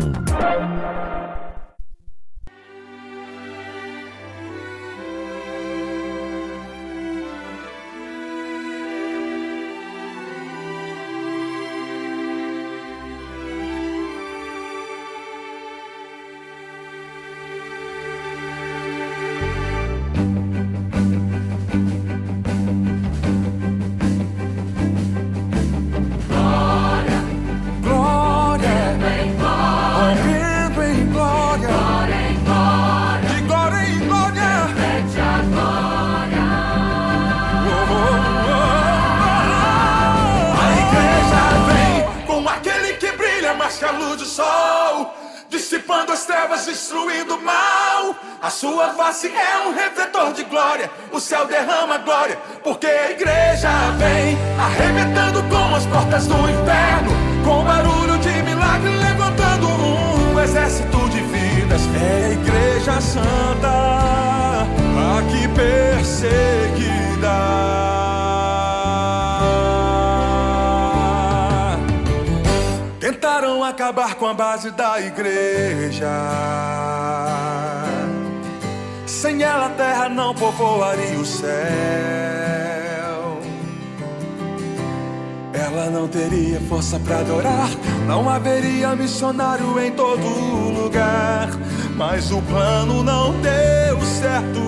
[86.92, 87.70] Força para adorar,
[88.06, 91.50] não haveria missionário em todo lugar.
[91.96, 94.60] Mas o plano não deu certo.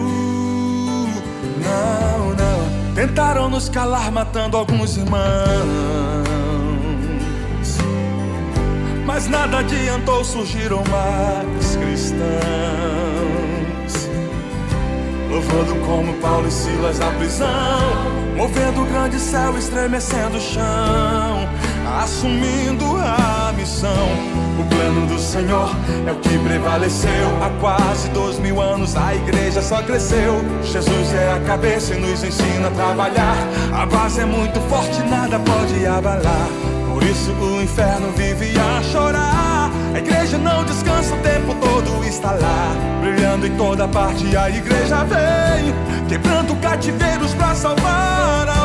[1.60, 2.94] Não, não.
[2.96, 5.24] Tentaram nos calar, matando alguns irmãos.
[9.06, 12.24] Mas nada adiantou, surgiram mais cristãos.
[15.30, 18.24] Louvando como Paulo e Silas na prisão.
[18.38, 21.50] Movendo o grande céu, estremecendo o chão.
[22.02, 24.08] Assumindo a missão.
[24.60, 25.70] O plano do Senhor
[26.08, 27.10] é o que prevaleceu.
[27.42, 30.42] Há quase dois mil anos a igreja só cresceu.
[30.64, 33.38] Jesus é a cabeça e nos ensina a trabalhar.
[33.74, 36.48] A base é muito forte, nada pode abalar.
[36.92, 39.72] Por isso o inferno vive a chorar.
[39.94, 44.36] A igreja não descansa o tempo todo, está lá, brilhando em toda parte.
[44.36, 45.74] A igreja vem,
[46.10, 48.63] quebrando cativeiros para salvar alguém.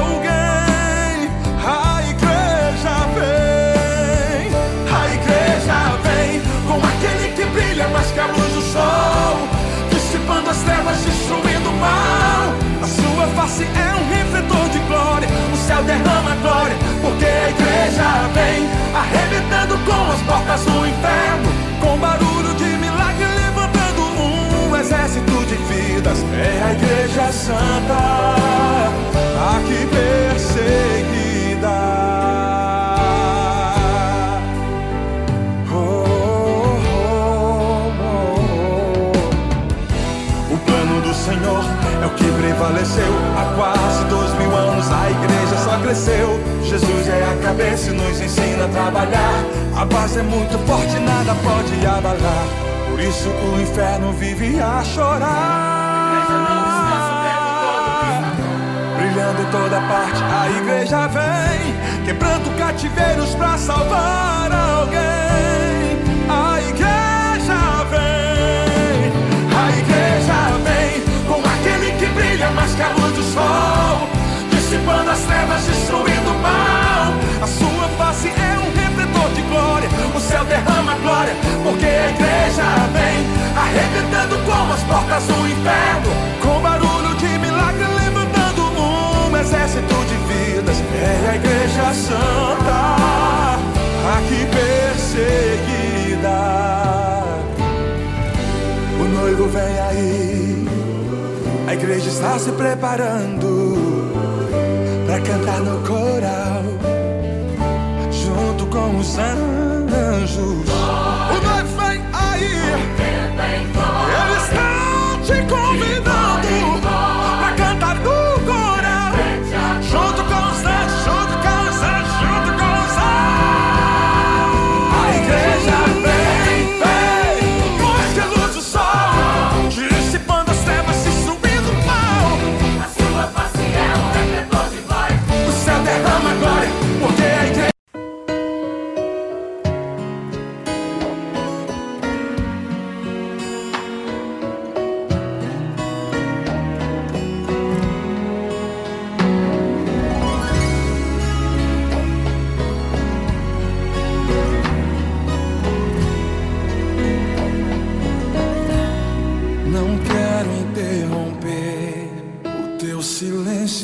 [6.68, 9.38] Como aquele que brilha mais que a luz do sol,
[9.90, 12.52] dissipando as trevas, destruindo o mal.
[12.82, 18.08] A sua face é um refletor de glória, o céu derrama glória, porque a igreja
[18.34, 21.50] vem, arrebentando com as portas do inferno,
[21.80, 26.18] com barulho de milagre, levantando um exército de vidas.
[26.34, 27.98] É a igreja santa,
[29.56, 31.17] aqui perseguida.
[42.08, 43.12] O que prevaleceu.
[43.36, 46.40] Há quase dois mil anos a igreja só cresceu.
[46.64, 49.44] Jesus é a cabeça e nos ensina a trabalhar.
[49.76, 52.46] A base é muito forte, nada pode abalar.
[52.88, 56.08] Por isso o inferno vive a chorar.
[58.96, 65.37] Brilhando em toda parte, a igreja vem, quebrando cativeiros pra salvar alguém.
[72.74, 74.08] Que a luz do sol,
[74.50, 77.14] dissipando as trevas, destruindo o mal.
[77.42, 82.64] A sua face é um refletor de glória, o céu derrama glória, porque a igreja
[82.92, 83.26] vem,
[83.56, 86.10] arrebentando como as portas do inferno,
[86.42, 88.62] com barulho de milagre, levantando
[89.30, 90.76] um exército de vidas.
[90.94, 93.58] É a igreja santa,
[94.16, 96.36] aqui perseguida.
[99.00, 100.68] O noivo vem aí,
[101.68, 104.10] a igreja está se preparando
[105.06, 106.62] para cantar no coral,
[108.10, 110.38] junto com os anjos.
[110.40, 112.72] O noivo vem aí,
[114.16, 116.27] ele está te convidando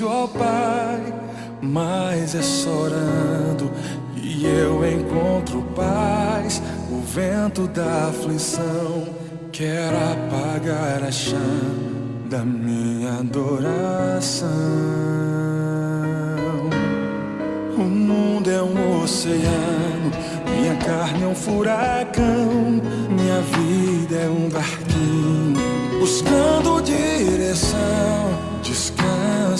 [0.06, 1.14] ó Pai,
[1.60, 3.70] mas é chorando
[4.16, 6.62] e eu encontro paz.
[6.90, 9.09] O vento da aflição
[9.52, 11.94] quer apagar a chama
[12.28, 14.48] da minha adoração.
[17.76, 20.10] O mundo é um oceano,
[20.51, 25.35] minha carne é um furacão, minha vida é um barquinho
[26.01, 28.34] buscando direção.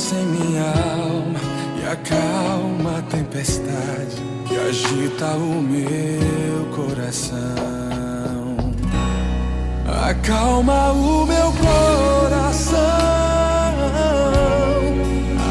[0.05, 0.64] Descansa em minha
[1.01, 1.40] alma
[1.81, 7.39] e acalma a tempestade que agita o meu coração.
[10.06, 12.76] Acalma o meu coração.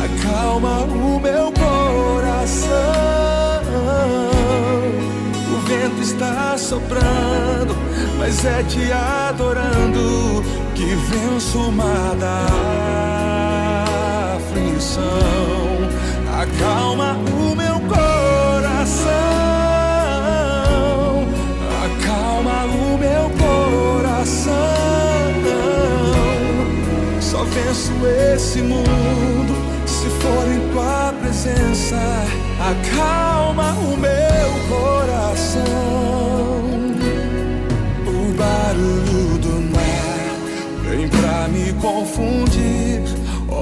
[0.05, 2.69] Acalma o meu coração.
[5.51, 7.75] O vento está soprando,
[8.19, 10.43] mas é te adorando
[10.75, 12.13] que venço uma
[14.93, 15.89] aflição.
[16.41, 19.13] Acalma o meu coração.
[21.85, 24.53] Acalma o meu coração.
[27.19, 27.91] Só venço
[28.33, 29.55] esse mundo
[29.85, 31.97] se for em tua presença.
[32.59, 35.63] Acalma o meu coração.
[38.05, 40.33] O barulho do mar
[40.83, 42.52] vem pra me confundir.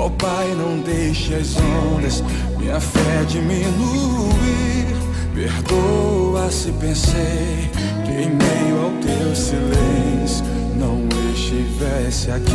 [0.01, 2.23] Ó oh, Pai, não deixe as ondas
[2.57, 4.87] minha fé diminuir.
[5.31, 7.69] Perdoa se pensei
[8.03, 10.43] que em meio ao teu silêncio
[10.75, 12.51] não estivesse aqui.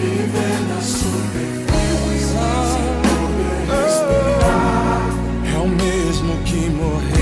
[0.00, 2.38] Viver na superfície
[3.04, 5.10] poder respirar
[5.54, 7.15] é o mesmo que morrer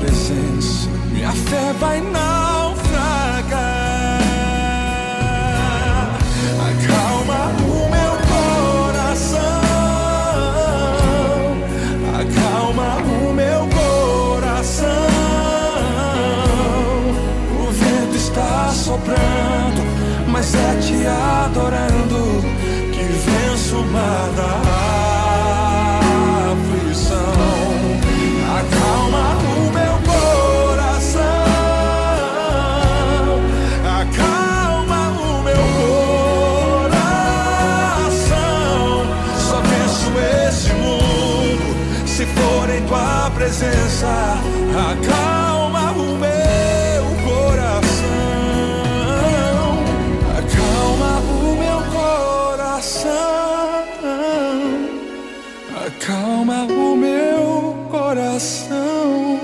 [0.00, 3.52] presença, minha fé vai naufragar.
[6.68, 9.40] Acalma o meu coração.
[12.20, 14.86] Acalma o meu coração.
[17.60, 19.82] O vento está soprando,
[20.28, 22.42] mas é te adorando
[22.92, 24.71] que venço o mar da
[43.62, 44.40] presença.
[44.90, 48.02] Acalma o meu coração.
[50.38, 53.12] Acalma o meu coração.
[55.86, 59.38] Acalma o meu coração.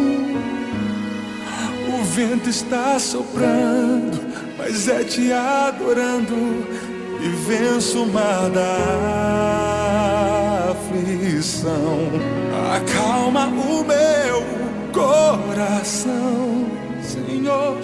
[1.88, 4.20] O vento está soprando,
[4.56, 6.66] mas é te adorando
[7.20, 9.57] e venço da
[12.76, 14.44] Acalma o meu
[14.92, 16.66] coração,
[17.02, 17.78] Senhor.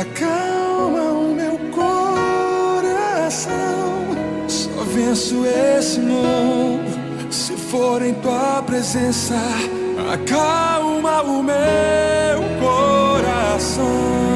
[0.00, 3.48] Acalma o meu coração.
[4.48, 6.90] Só venço esse mundo
[7.30, 9.36] se for em tua presença.
[10.12, 14.29] Acalma o meu coração.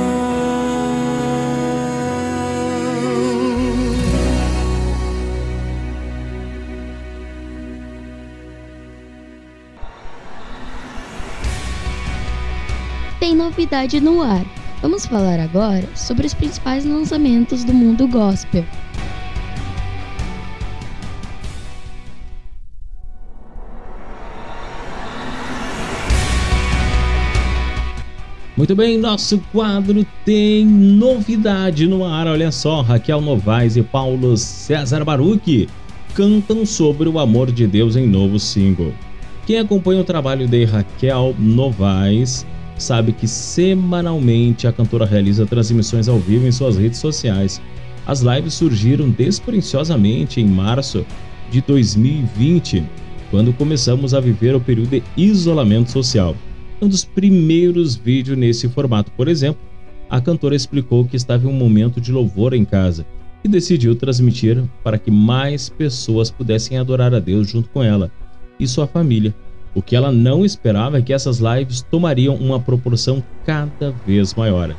[13.54, 14.44] Novidade no ar.
[14.82, 18.64] Vamos falar agora sobre os principais lançamentos do mundo gospel.
[28.56, 32.26] Muito bem, nosso quadro tem novidade no ar.
[32.26, 35.68] Olha só, Raquel Novaes e Paulo César Baruch
[36.12, 38.92] cantam sobre o amor de Deus em novo single.
[39.46, 42.44] Quem acompanha o trabalho de Raquel Novaes
[42.76, 47.60] sabe que semanalmente a cantora realiza transmissões ao vivo em suas redes sociais.
[48.06, 51.06] As lives surgiram desprenciosamente em março
[51.50, 52.84] de 2020,
[53.30, 56.36] quando começamos a viver o período de isolamento social.
[56.82, 59.60] Um dos primeiros vídeos nesse formato, por exemplo,
[60.10, 63.06] a cantora explicou que estava em um momento de louvor em casa
[63.42, 68.10] e decidiu transmitir para que mais pessoas pudessem adorar a Deus junto com ela
[68.58, 69.34] e sua família.
[69.74, 74.74] O que ela não esperava é que essas lives tomariam uma proporção cada vez maior.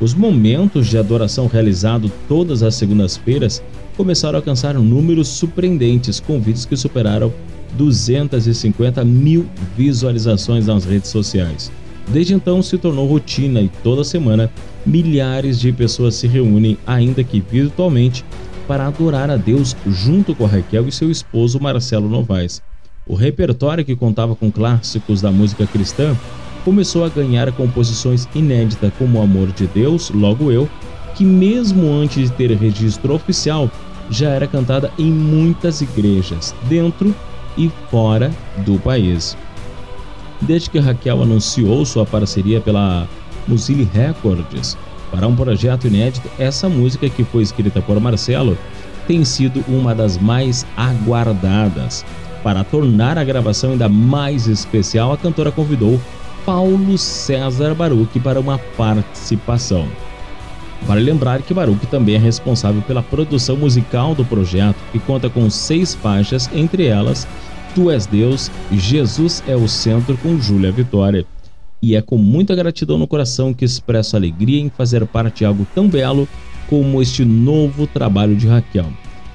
[0.00, 3.62] Os momentos de adoração realizados todas as segundas-feiras
[3.96, 7.32] começaram a alcançar números surpreendentes, com vídeos que superaram
[7.72, 9.46] 250 mil
[9.76, 11.72] visualizações nas redes sociais.
[12.08, 14.50] Desde então se tornou rotina e toda semana
[14.84, 18.24] milhares de pessoas se reúnem, ainda que virtualmente,
[18.68, 22.62] para adorar a Deus junto com a Raquel e seu esposo Marcelo Novaes.
[23.08, 26.16] O repertório que contava com clássicos da música cristã
[26.64, 30.68] começou a ganhar composições inéditas como Amor de Deus, Logo Eu,
[31.14, 33.70] que mesmo antes de ter registro oficial,
[34.10, 37.14] já era cantada em muitas igrejas, dentro
[37.56, 38.32] e fora
[38.64, 39.36] do país.
[40.40, 43.08] desde que Raquel anunciou sua parceria pela
[43.46, 44.76] Musili Records
[45.10, 46.28] para um projeto inédito.
[46.38, 48.58] Essa música, que foi escrita por Marcelo,
[49.06, 52.04] tem sido uma das mais aguardadas.
[52.46, 56.00] Para tornar a gravação ainda mais especial, a cantora convidou
[56.44, 59.88] Paulo César Baruch para uma participação.
[60.82, 65.50] Vale lembrar que Baruch também é responsável pela produção musical do projeto, que conta com
[65.50, 67.26] seis faixas, entre elas
[67.74, 71.26] Tu és Deus, Jesus é o Centro com Júlia Vitória.
[71.82, 75.66] E é com muita gratidão no coração que expresso alegria em fazer parte de algo
[75.74, 76.28] tão belo
[76.68, 78.86] como este novo trabalho de Raquel.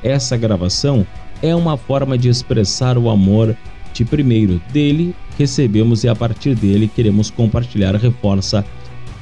[0.02, 1.06] Essa gravação
[1.42, 3.56] é uma forma de expressar o amor
[3.94, 8.64] de primeiro dele recebemos e a partir dele queremos compartilhar, reforça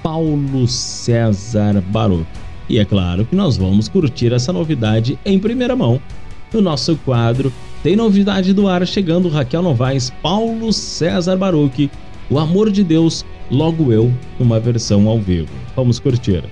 [0.04, 2.28] Paulo César Baroto.
[2.68, 6.00] E é claro que nós vamos curtir essa novidade em primeira mão
[6.54, 7.52] no nosso quadro
[7.82, 11.90] tem novidade do ar chegando Raquel Novaes, Paulo César Baruch,
[12.30, 15.50] O Amor de Deus, logo eu, numa versão ao vivo.
[15.76, 16.44] Vamos curtir.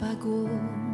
[0.00, 0.89] Pecado se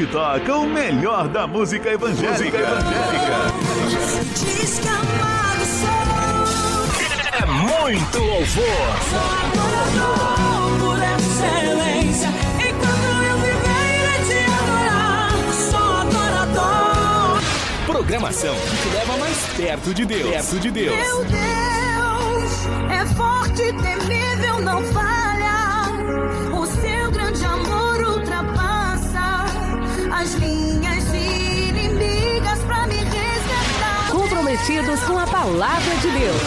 [0.00, 2.56] Gente toca o melhor da música evangélica.
[4.88, 5.90] Amado sou.
[7.38, 8.64] É muito louvor.
[10.78, 12.30] Por excelência.
[12.80, 15.32] Quando eu viver te adorar,
[15.68, 17.42] sou adorador.
[17.84, 20.30] Programação que te leva mais perto de Deus.
[20.30, 20.96] Perto de Deus.
[20.96, 21.40] Meu Deus
[22.90, 25.09] é forte, temível, não falha.
[34.70, 36.42] Comprometidos com a palavra de Deus.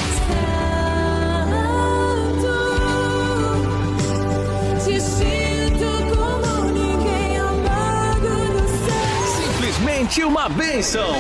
[4.86, 9.52] Te sinto como ninguém amado no céu.
[9.52, 11.14] Simplesmente uma bênção.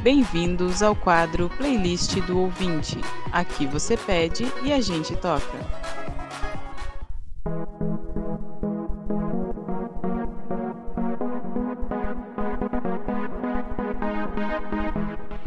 [0.00, 3.00] Bem-vindos ao quadro Playlist do Ouvinte.
[3.32, 5.63] Aqui você pede e a gente toca.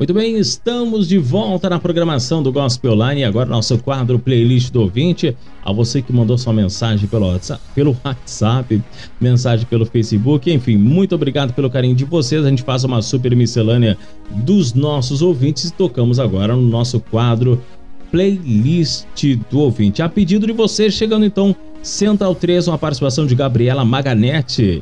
[0.08, 4.80] Muito bem, estamos de volta na programação do Gospel Online agora nosso quadro Playlist do
[4.80, 5.36] Ouvinte.
[5.62, 8.82] A você que mandou sua mensagem pelo WhatsApp, pelo WhatsApp,
[9.20, 12.46] mensagem pelo Facebook, enfim, muito obrigado pelo carinho de vocês.
[12.46, 13.98] A gente faz uma super miscelânea
[14.32, 17.62] dos nossos ouvintes e tocamos agora no nosso quadro
[18.10, 20.02] Playlist do Ouvinte.
[20.02, 21.54] A pedido de vocês, chegando então
[21.84, 24.82] Central 3, uma participação de Gabriela Maganete.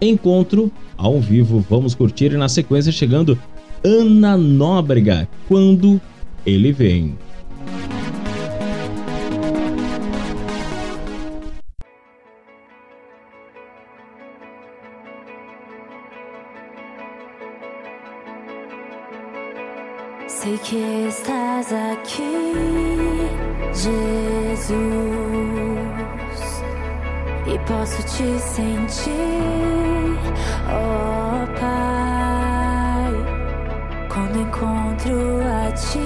[0.00, 3.38] Encontro ao vivo, vamos curtir e na sequência chegando
[3.86, 6.00] Ana Nóbrega, quando
[6.46, 7.18] ele vem.
[20.26, 20.76] Sei que
[21.08, 22.52] estás aqui,
[23.74, 24.72] Jesus,
[27.46, 29.12] e posso te sentir,
[30.70, 31.23] oh
[35.74, 35.98] ti.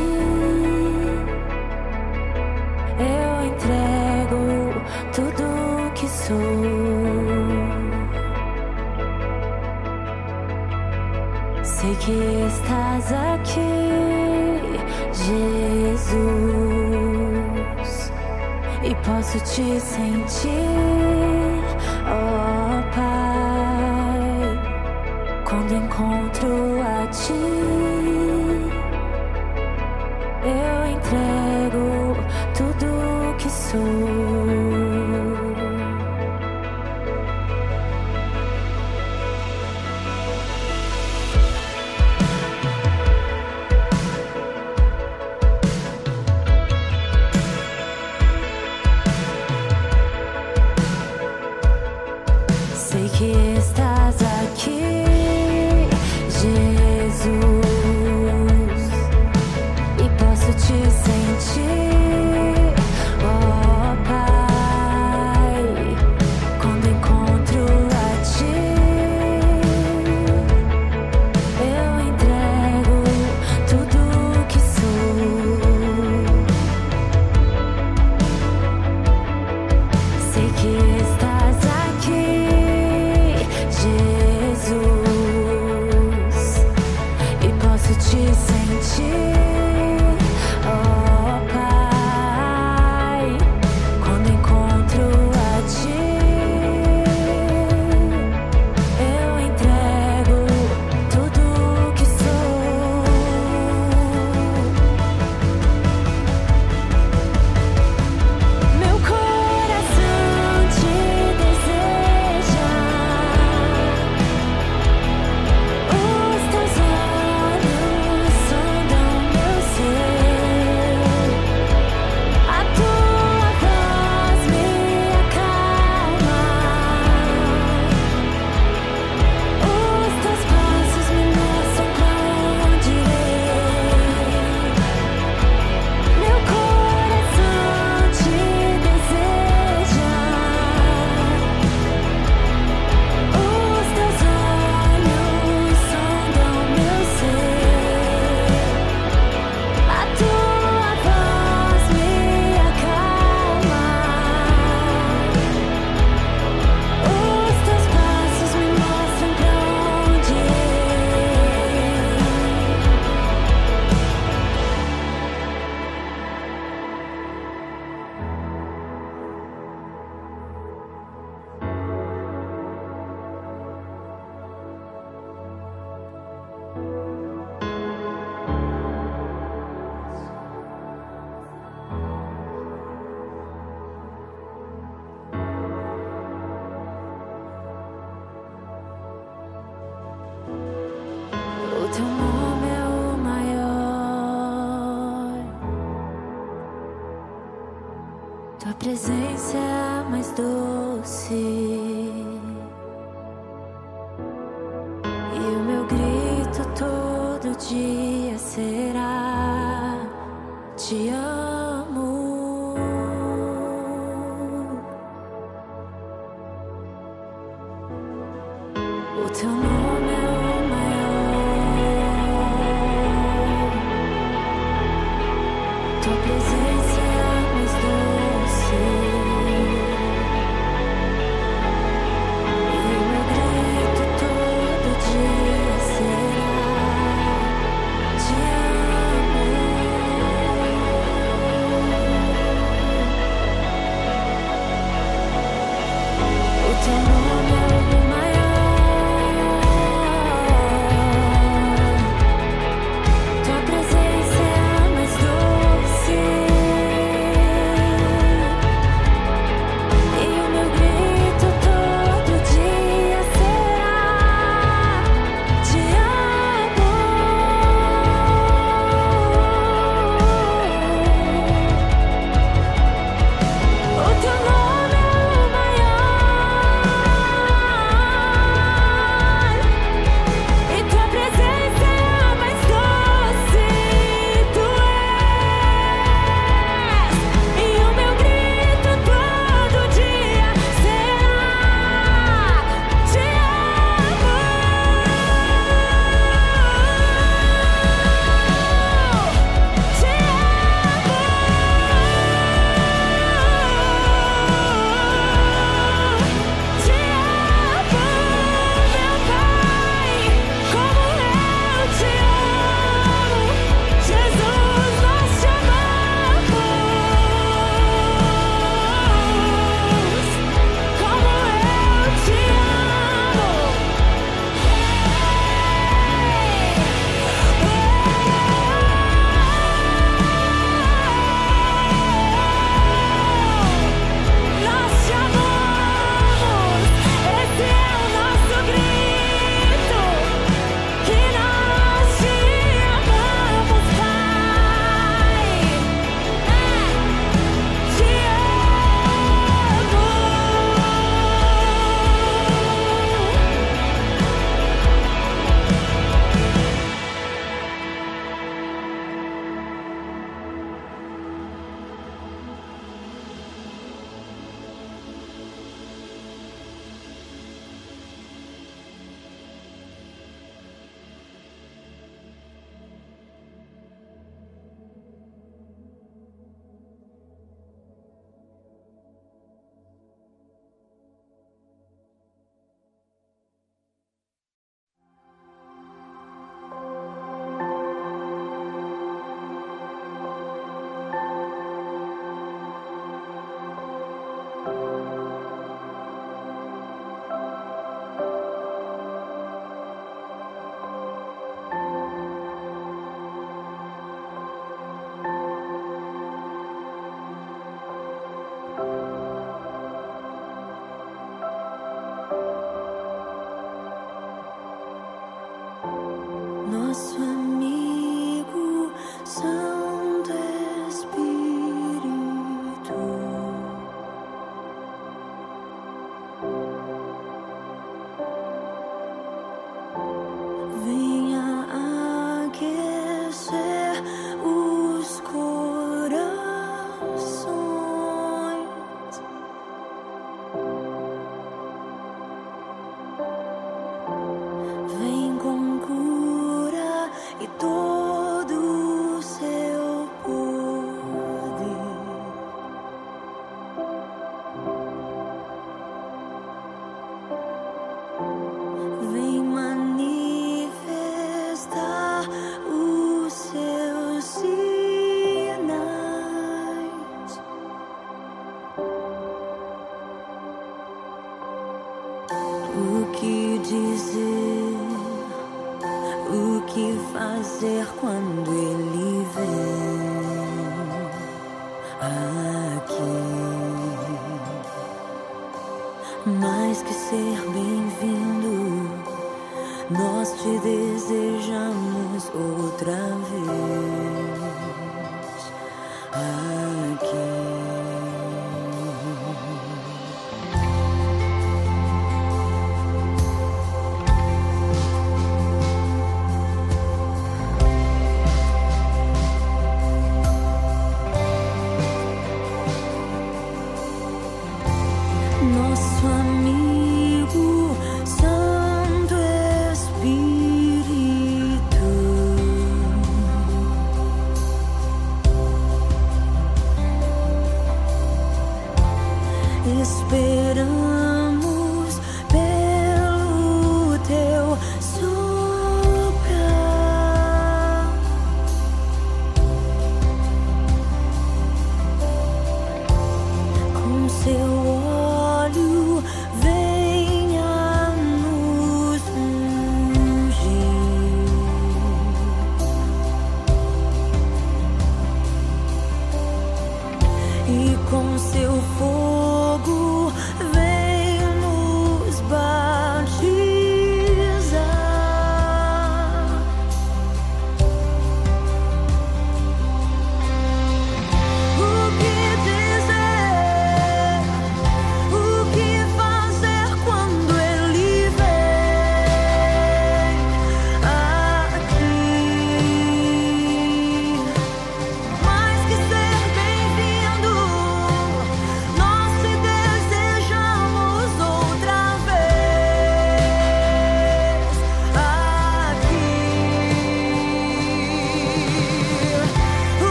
[2.99, 4.43] Eu entrego
[5.13, 5.45] tudo
[5.95, 6.37] que sou.
[11.63, 13.61] Sei que estás aqui,
[15.13, 16.19] Jesus,
[18.83, 20.98] e posso te sentir,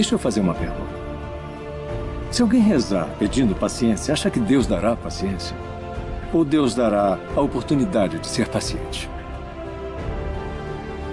[0.00, 0.94] Deixa eu fazer uma pergunta.
[2.30, 5.54] Se alguém rezar pedindo paciência, acha que Deus dará paciência?
[6.32, 9.10] Ou Deus dará a oportunidade de ser paciente?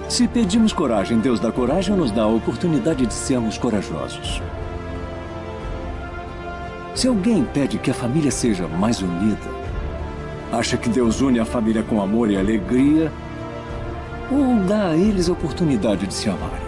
[0.08, 4.42] Se pedimos coragem, Deus dá coragem ou nos dá a oportunidade de sermos corajosos?
[6.96, 9.58] Se alguém pede que a família seja mais unida,
[10.50, 13.12] Acha que Deus une a família com amor e alegria?
[14.32, 16.67] Ou dá a eles a oportunidade de se amarem?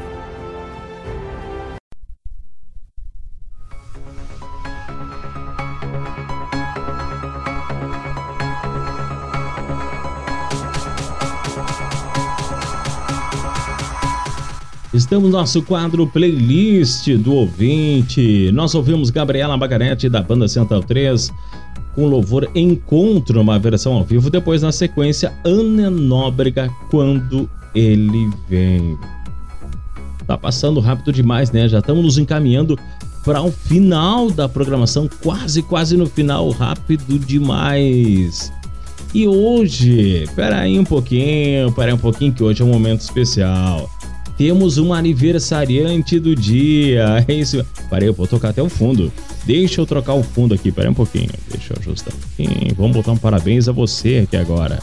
[15.09, 18.51] Estamos no nosso quadro playlist do ouvinte.
[18.51, 21.31] Nós ouvimos Gabriela Bagarete da banda Central 3
[21.95, 24.29] com louvor Encontro, uma versão ao vivo.
[24.29, 28.99] Depois, na sequência, Ana Nóbrega, Quando Ele Vem.
[30.27, 31.67] Tá passando rápido demais, né?
[31.67, 32.77] Já estamos nos encaminhando
[33.25, 38.53] para o final da programação, quase, quase no final, rápido demais.
[39.11, 43.01] E hoje, pera aí um pouquinho, pera aí um pouquinho que hoje é um momento
[43.01, 43.89] especial.
[44.39, 47.23] Temos um aniversariante do dia.
[47.27, 47.65] É isso.
[47.89, 49.11] Parei, eu vou tocar até o fundo.
[49.43, 51.29] Deixa eu trocar o fundo aqui, pera aí um pouquinho.
[51.49, 52.73] Deixa eu ajustar um pouquinho.
[52.75, 54.79] Vamos botar um parabéns a você aqui agora.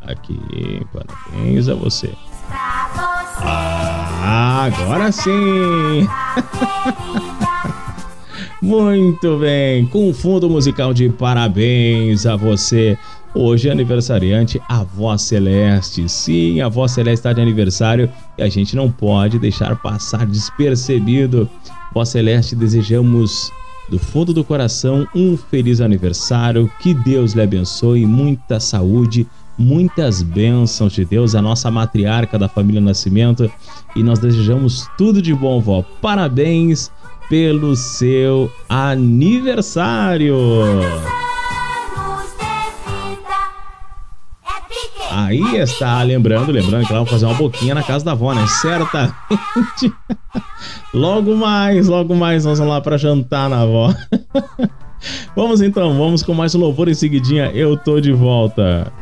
[0.00, 0.40] Aqui,
[0.90, 2.08] parabéns a você.
[2.50, 5.30] Ah, agora sim!
[8.62, 12.96] Muito bem, com fundo musical de parabéns a você.
[13.40, 16.08] Hoje é aniversariante a Voz Celeste.
[16.08, 21.48] Sim, a Voz Celeste está de aniversário e a gente não pode deixar passar despercebido.
[21.94, 23.52] Voz Celeste, desejamos
[23.88, 26.68] do fundo do coração um feliz aniversário.
[26.80, 29.24] Que Deus lhe abençoe, muita saúde,
[29.56, 33.48] muitas bênçãos de Deus, a nossa matriarca da família Nascimento.
[33.94, 35.84] E nós desejamos tudo de bom, vó.
[36.02, 36.90] Parabéns
[37.28, 40.34] pelo seu aniversário.
[45.26, 48.46] Aí está, lembrando, lembrando que ela vai fazer uma boquinha na casa da avó, né?
[48.46, 49.92] Certamente.
[50.94, 53.92] logo mais, logo mais nós vamos lá para jantar na avó.
[55.34, 57.50] vamos então, vamos com mais um louvor em seguidinha.
[57.52, 58.92] Eu tô de volta.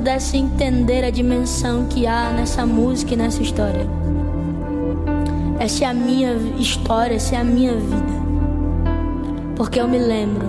[0.00, 3.86] Pudesse entender a dimensão que há nessa música e nessa história.
[5.58, 8.20] Essa é a minha história, essa é a minha vida.
[9.54, 10.46] Porque eu me lembro.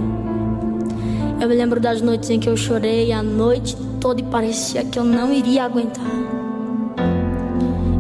[1.42, 4.98] Eu me lembro das noites em que eu chorei a noite toda e parecia que
[4.98, 6.06] eu não iria aguentar.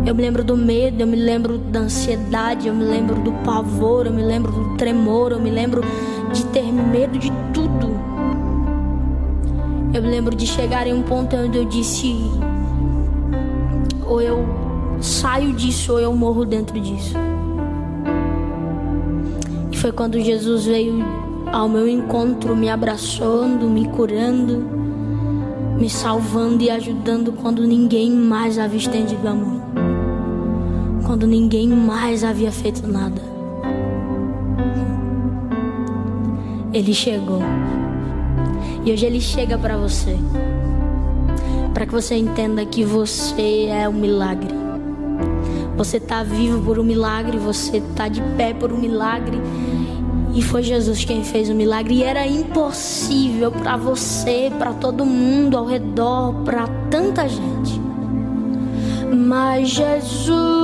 [0.05, 4.05] Eu me lembro do medo, eu me lembro da ansiedade, eu me lembro do pavor,
[4.05, 5.81] eu me lembro do tremor, eu me lembro
[6.31, 7.29] de ter medo de
[10.21, 12.15] lembro de chegar em um ponto onde eu disse:
[14.05, 14.45] ou eu
[15.01, 17.15] saio disso ou eu morro dentro disso.
[19.71, 21.03] E foi quando Jesus veio
[21.51, 24.63] ao meu encontro, me abraçando, me curando,
[25.79, 29.59] me salvando e ajudando quando ninguém mais havia estendido a mão.
[31.03, 33.23] Quando ninguém mais havia feito nada.
[36.71, 37.41] Ele chegou.
[38.83, 40.17] E hoje ele chega para você.
[41.73, 44.53] Para que você entenda que você é um milagre.
[45.77, 49.39] Você tá vivo por um milagre, você tá de pé por um milagre.
[50.33, 51.95] E foi Jesus quem fez o milagre.
[51.95, 57.79] E era impossível para você, para todo mundo ao redor, para tanta gente.
[59.13, 60.60] Mas Jesus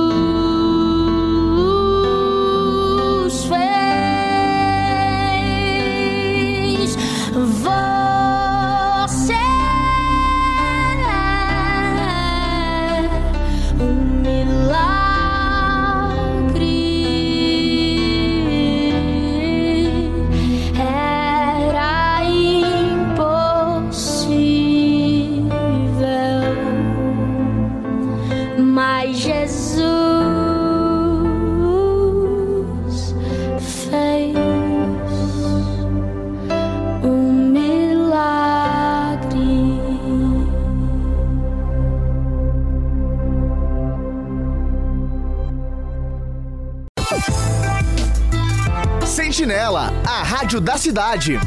[49.18, 51.40] Sentinela, a rádio da cidade.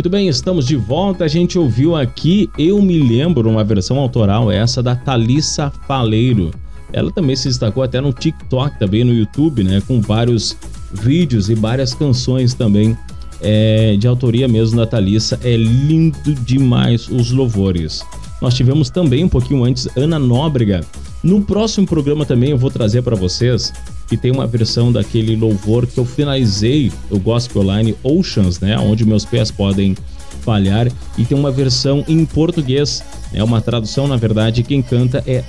[0.00, 1.26] Muito bem, estamos de volta.
[1.26, 6.52] A gente ouviu aqui Eu Me Lembro, uma versão autoral, essa da Thalissa Faleiro.
[6.90, 9.82] Ela também se destacou até no TikTok, também no YouTube, né?
[9.86, 10.56] Com vários
[10.90, 12.96] vídeos e várias canções também
[13.42, 15.38] é, de autoria mesmo da Thalissa.
[15.44, 18.02] É lindo demais os louvores.
[18.40, 20.80] Nós tivemos também um pouquinho antes Ana Nóbrega.
[21.22, 23.70] No próximo programa também eu vou trazer para vocês
[24.10, 29.06] que tem uma versão daquele louvor que eu finalizei o Gospel Line Oceans, né, onde
[29.06, 29.96] meus pés podem
[30.42, 35.44] falhar, e tem uma versão em português, é uma tradução na verdade, quem canta é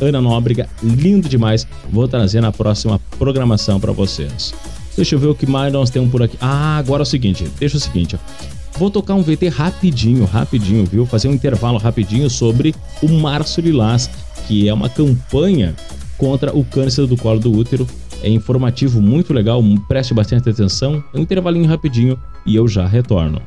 [0.00, 1.66] Ana Nóbrega, lindo demais.
[1.90, 4.52] Vou trazer na próxima programação para vocês.
[4.96, 6.36] Deixa eu ver o que mais nós temos por aqui.
[6.40, 8.52] Ah, agora é o seguinte, deixa o seguinte, ó.
[8.78, 11.06] Vou tocar um VT rapidinho, rapidinho, viu?
[11.06, 14.10] Fazer um intervalo rapidinho sobre o Março Lilás,
[14.46, 15.74] que é uma campanha
[16.18, 17.86] contra o câncer do colo do útero.
[18.22, 21.02] É informativo, muito legal, preste bastante atenção.
[21.12, 23.42] Um intervalinho rapidinho e eu já retorno.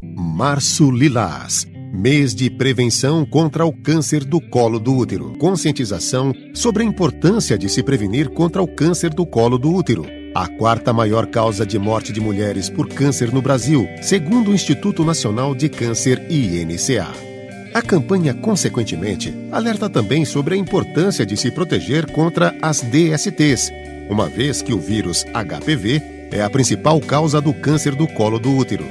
[0.00, 1.66] Março Lilás.
[1.92, 5.36] Mês de prevenção contra o câncer do colo do útero.
[5.38, 10.06] Conscientização sobre a importância de se prevenir contra o câncer do colo do útero.
[10.34, 15.04] A quarta maior causa de morte de mulheres por câncer no Brasil, segundo o Instituto
[15.04, 17.31] Nacional de Câncer INCA.
[17.74, 23.72] A campanha, consequentemente, alerta também sobre a importância de se proteger contra as DSTs,
[24.10, 28.54] uma vez que o vírus HPV é a principal causa do câncer do colo do
[28.54, 28.84] útero.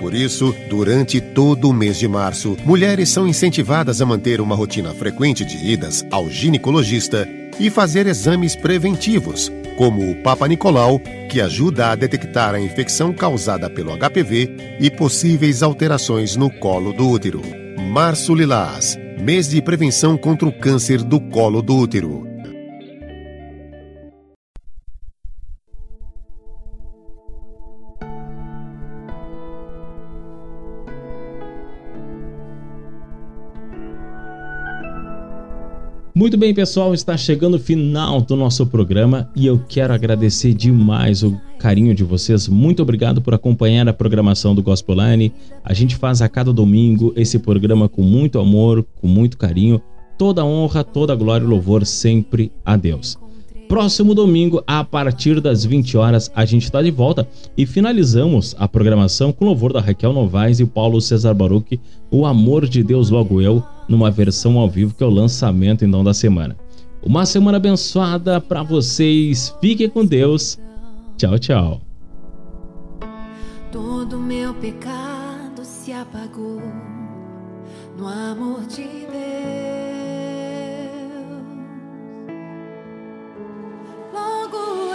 [0.00, 4.92] Por isso, durante todo o mês de março, mulheres são incentivadas a manter uma rotina
[4.92, 7.28] frequente de idas ao ginecologista
[7.58, 11.00] e fazer exames preventivos, como o Papa Nicolau,
[11.30, 17.08] que ajuda a detectar a infecção causada pelo HPV e possíveis alterações no colo do
[17.08, 17.63] útero.
[17.90, 22.33] Março Lilás, mês de prevenção contra o câncer do colo do útero.
[36.24, 41.22] Muito bem, pessoal, está chegando o final do nosso programa e eu quero agradecer demais
[41.22, 42.48] o carinho de vocês.
[42.48, 45.34] Muito obrigado por acompanhar a programação do Gospel Line.
[45.62, 49.82] A gente faz a cada domingo esse programa com muito amor, com muito carinho.
[50.16, 53.18] Toda honra, toda glória e louvor sempre a Deus.
[53.68, 58.66] Próximo domingo, a partir das 20 horas, a gente está de volta e finalizamos a
[58.66, 61.78] programação com louvor da Raquel Novaes e Paulo César Baruch,
[62.10, 66.02] O Amor de Deus Logo Eu, numa versão ao vivo que é o lançamento então
[66.02, 66.56] da semana.
[67.02, 69.54] Uma semana abençoada para vocês.
[69.60, 70.58] Fiquem com Deus.
[71.18, 71.80] Tchau, tchau.
[73.70, 76.62] Todo meu pecado se apagou
[77.98, 79.14] no amor de Deus.
[84.12, 84.93] Logo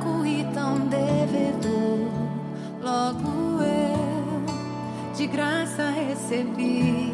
[0.00, 2.08] fraco e tão devedor,
[2.82, 7.12] logo eu, de graça recebi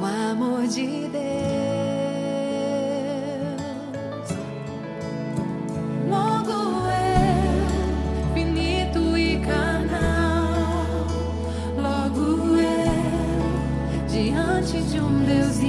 [0.00, 1.18] o amor de Deus.
[6.08, 6.52] Logo
[6.88, 11.06] eu, finito e carnal,
[11.76, 15.62] logo eu, diante de um Deus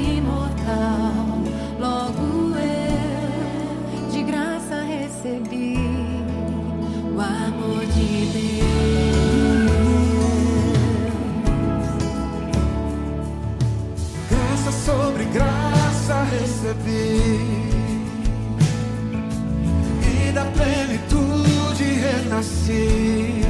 [16.69, 17.67] recebi
[20.01, 23.43] e da plenitude renasci.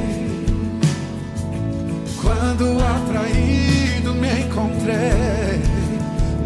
[2.20, 5.60] Quando atraído me encontrei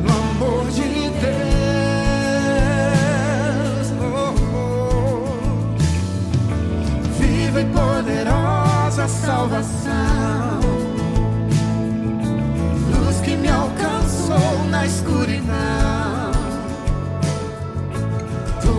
[0.02, 0.82] no amor de
[1.20, 1.44] Deus.
[4.00, 5.76] Oh, oh.
[7.18, 10.60] Viva e poderosa salvação
[12.90, 16.13] luz que me alcançou na escuridão.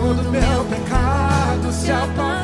[0.06, 2.35] Todo meu pecado se apagou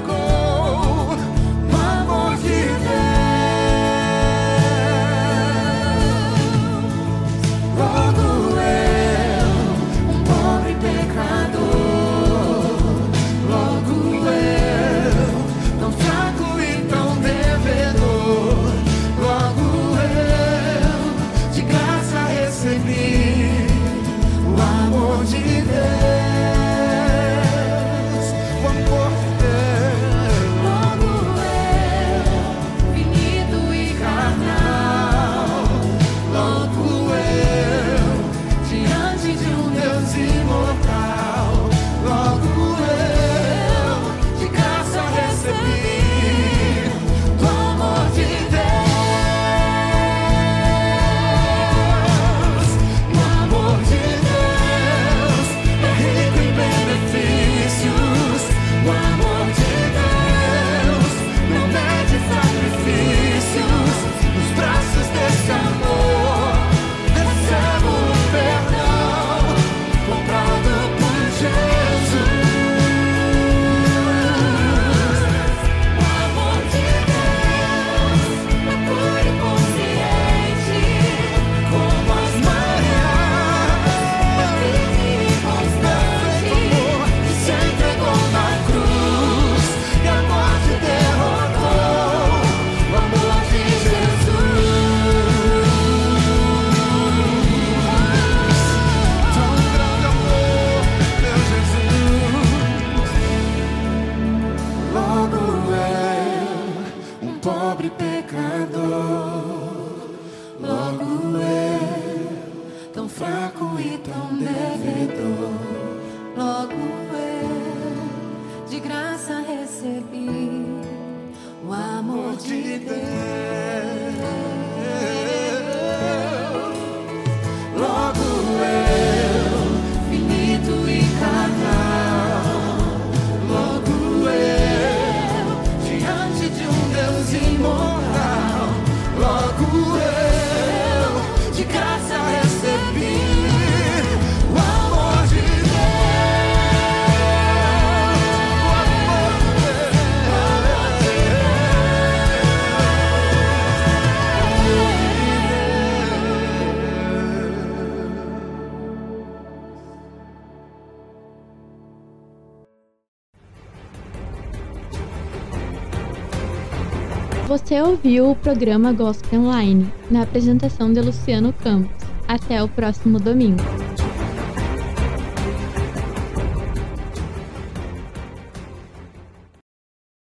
[167.72, 172.06] Você ouviu o programa Gospel Online, na apresentação de Luciano Campos.
[172.28, 173.62] Até o próximo domingo.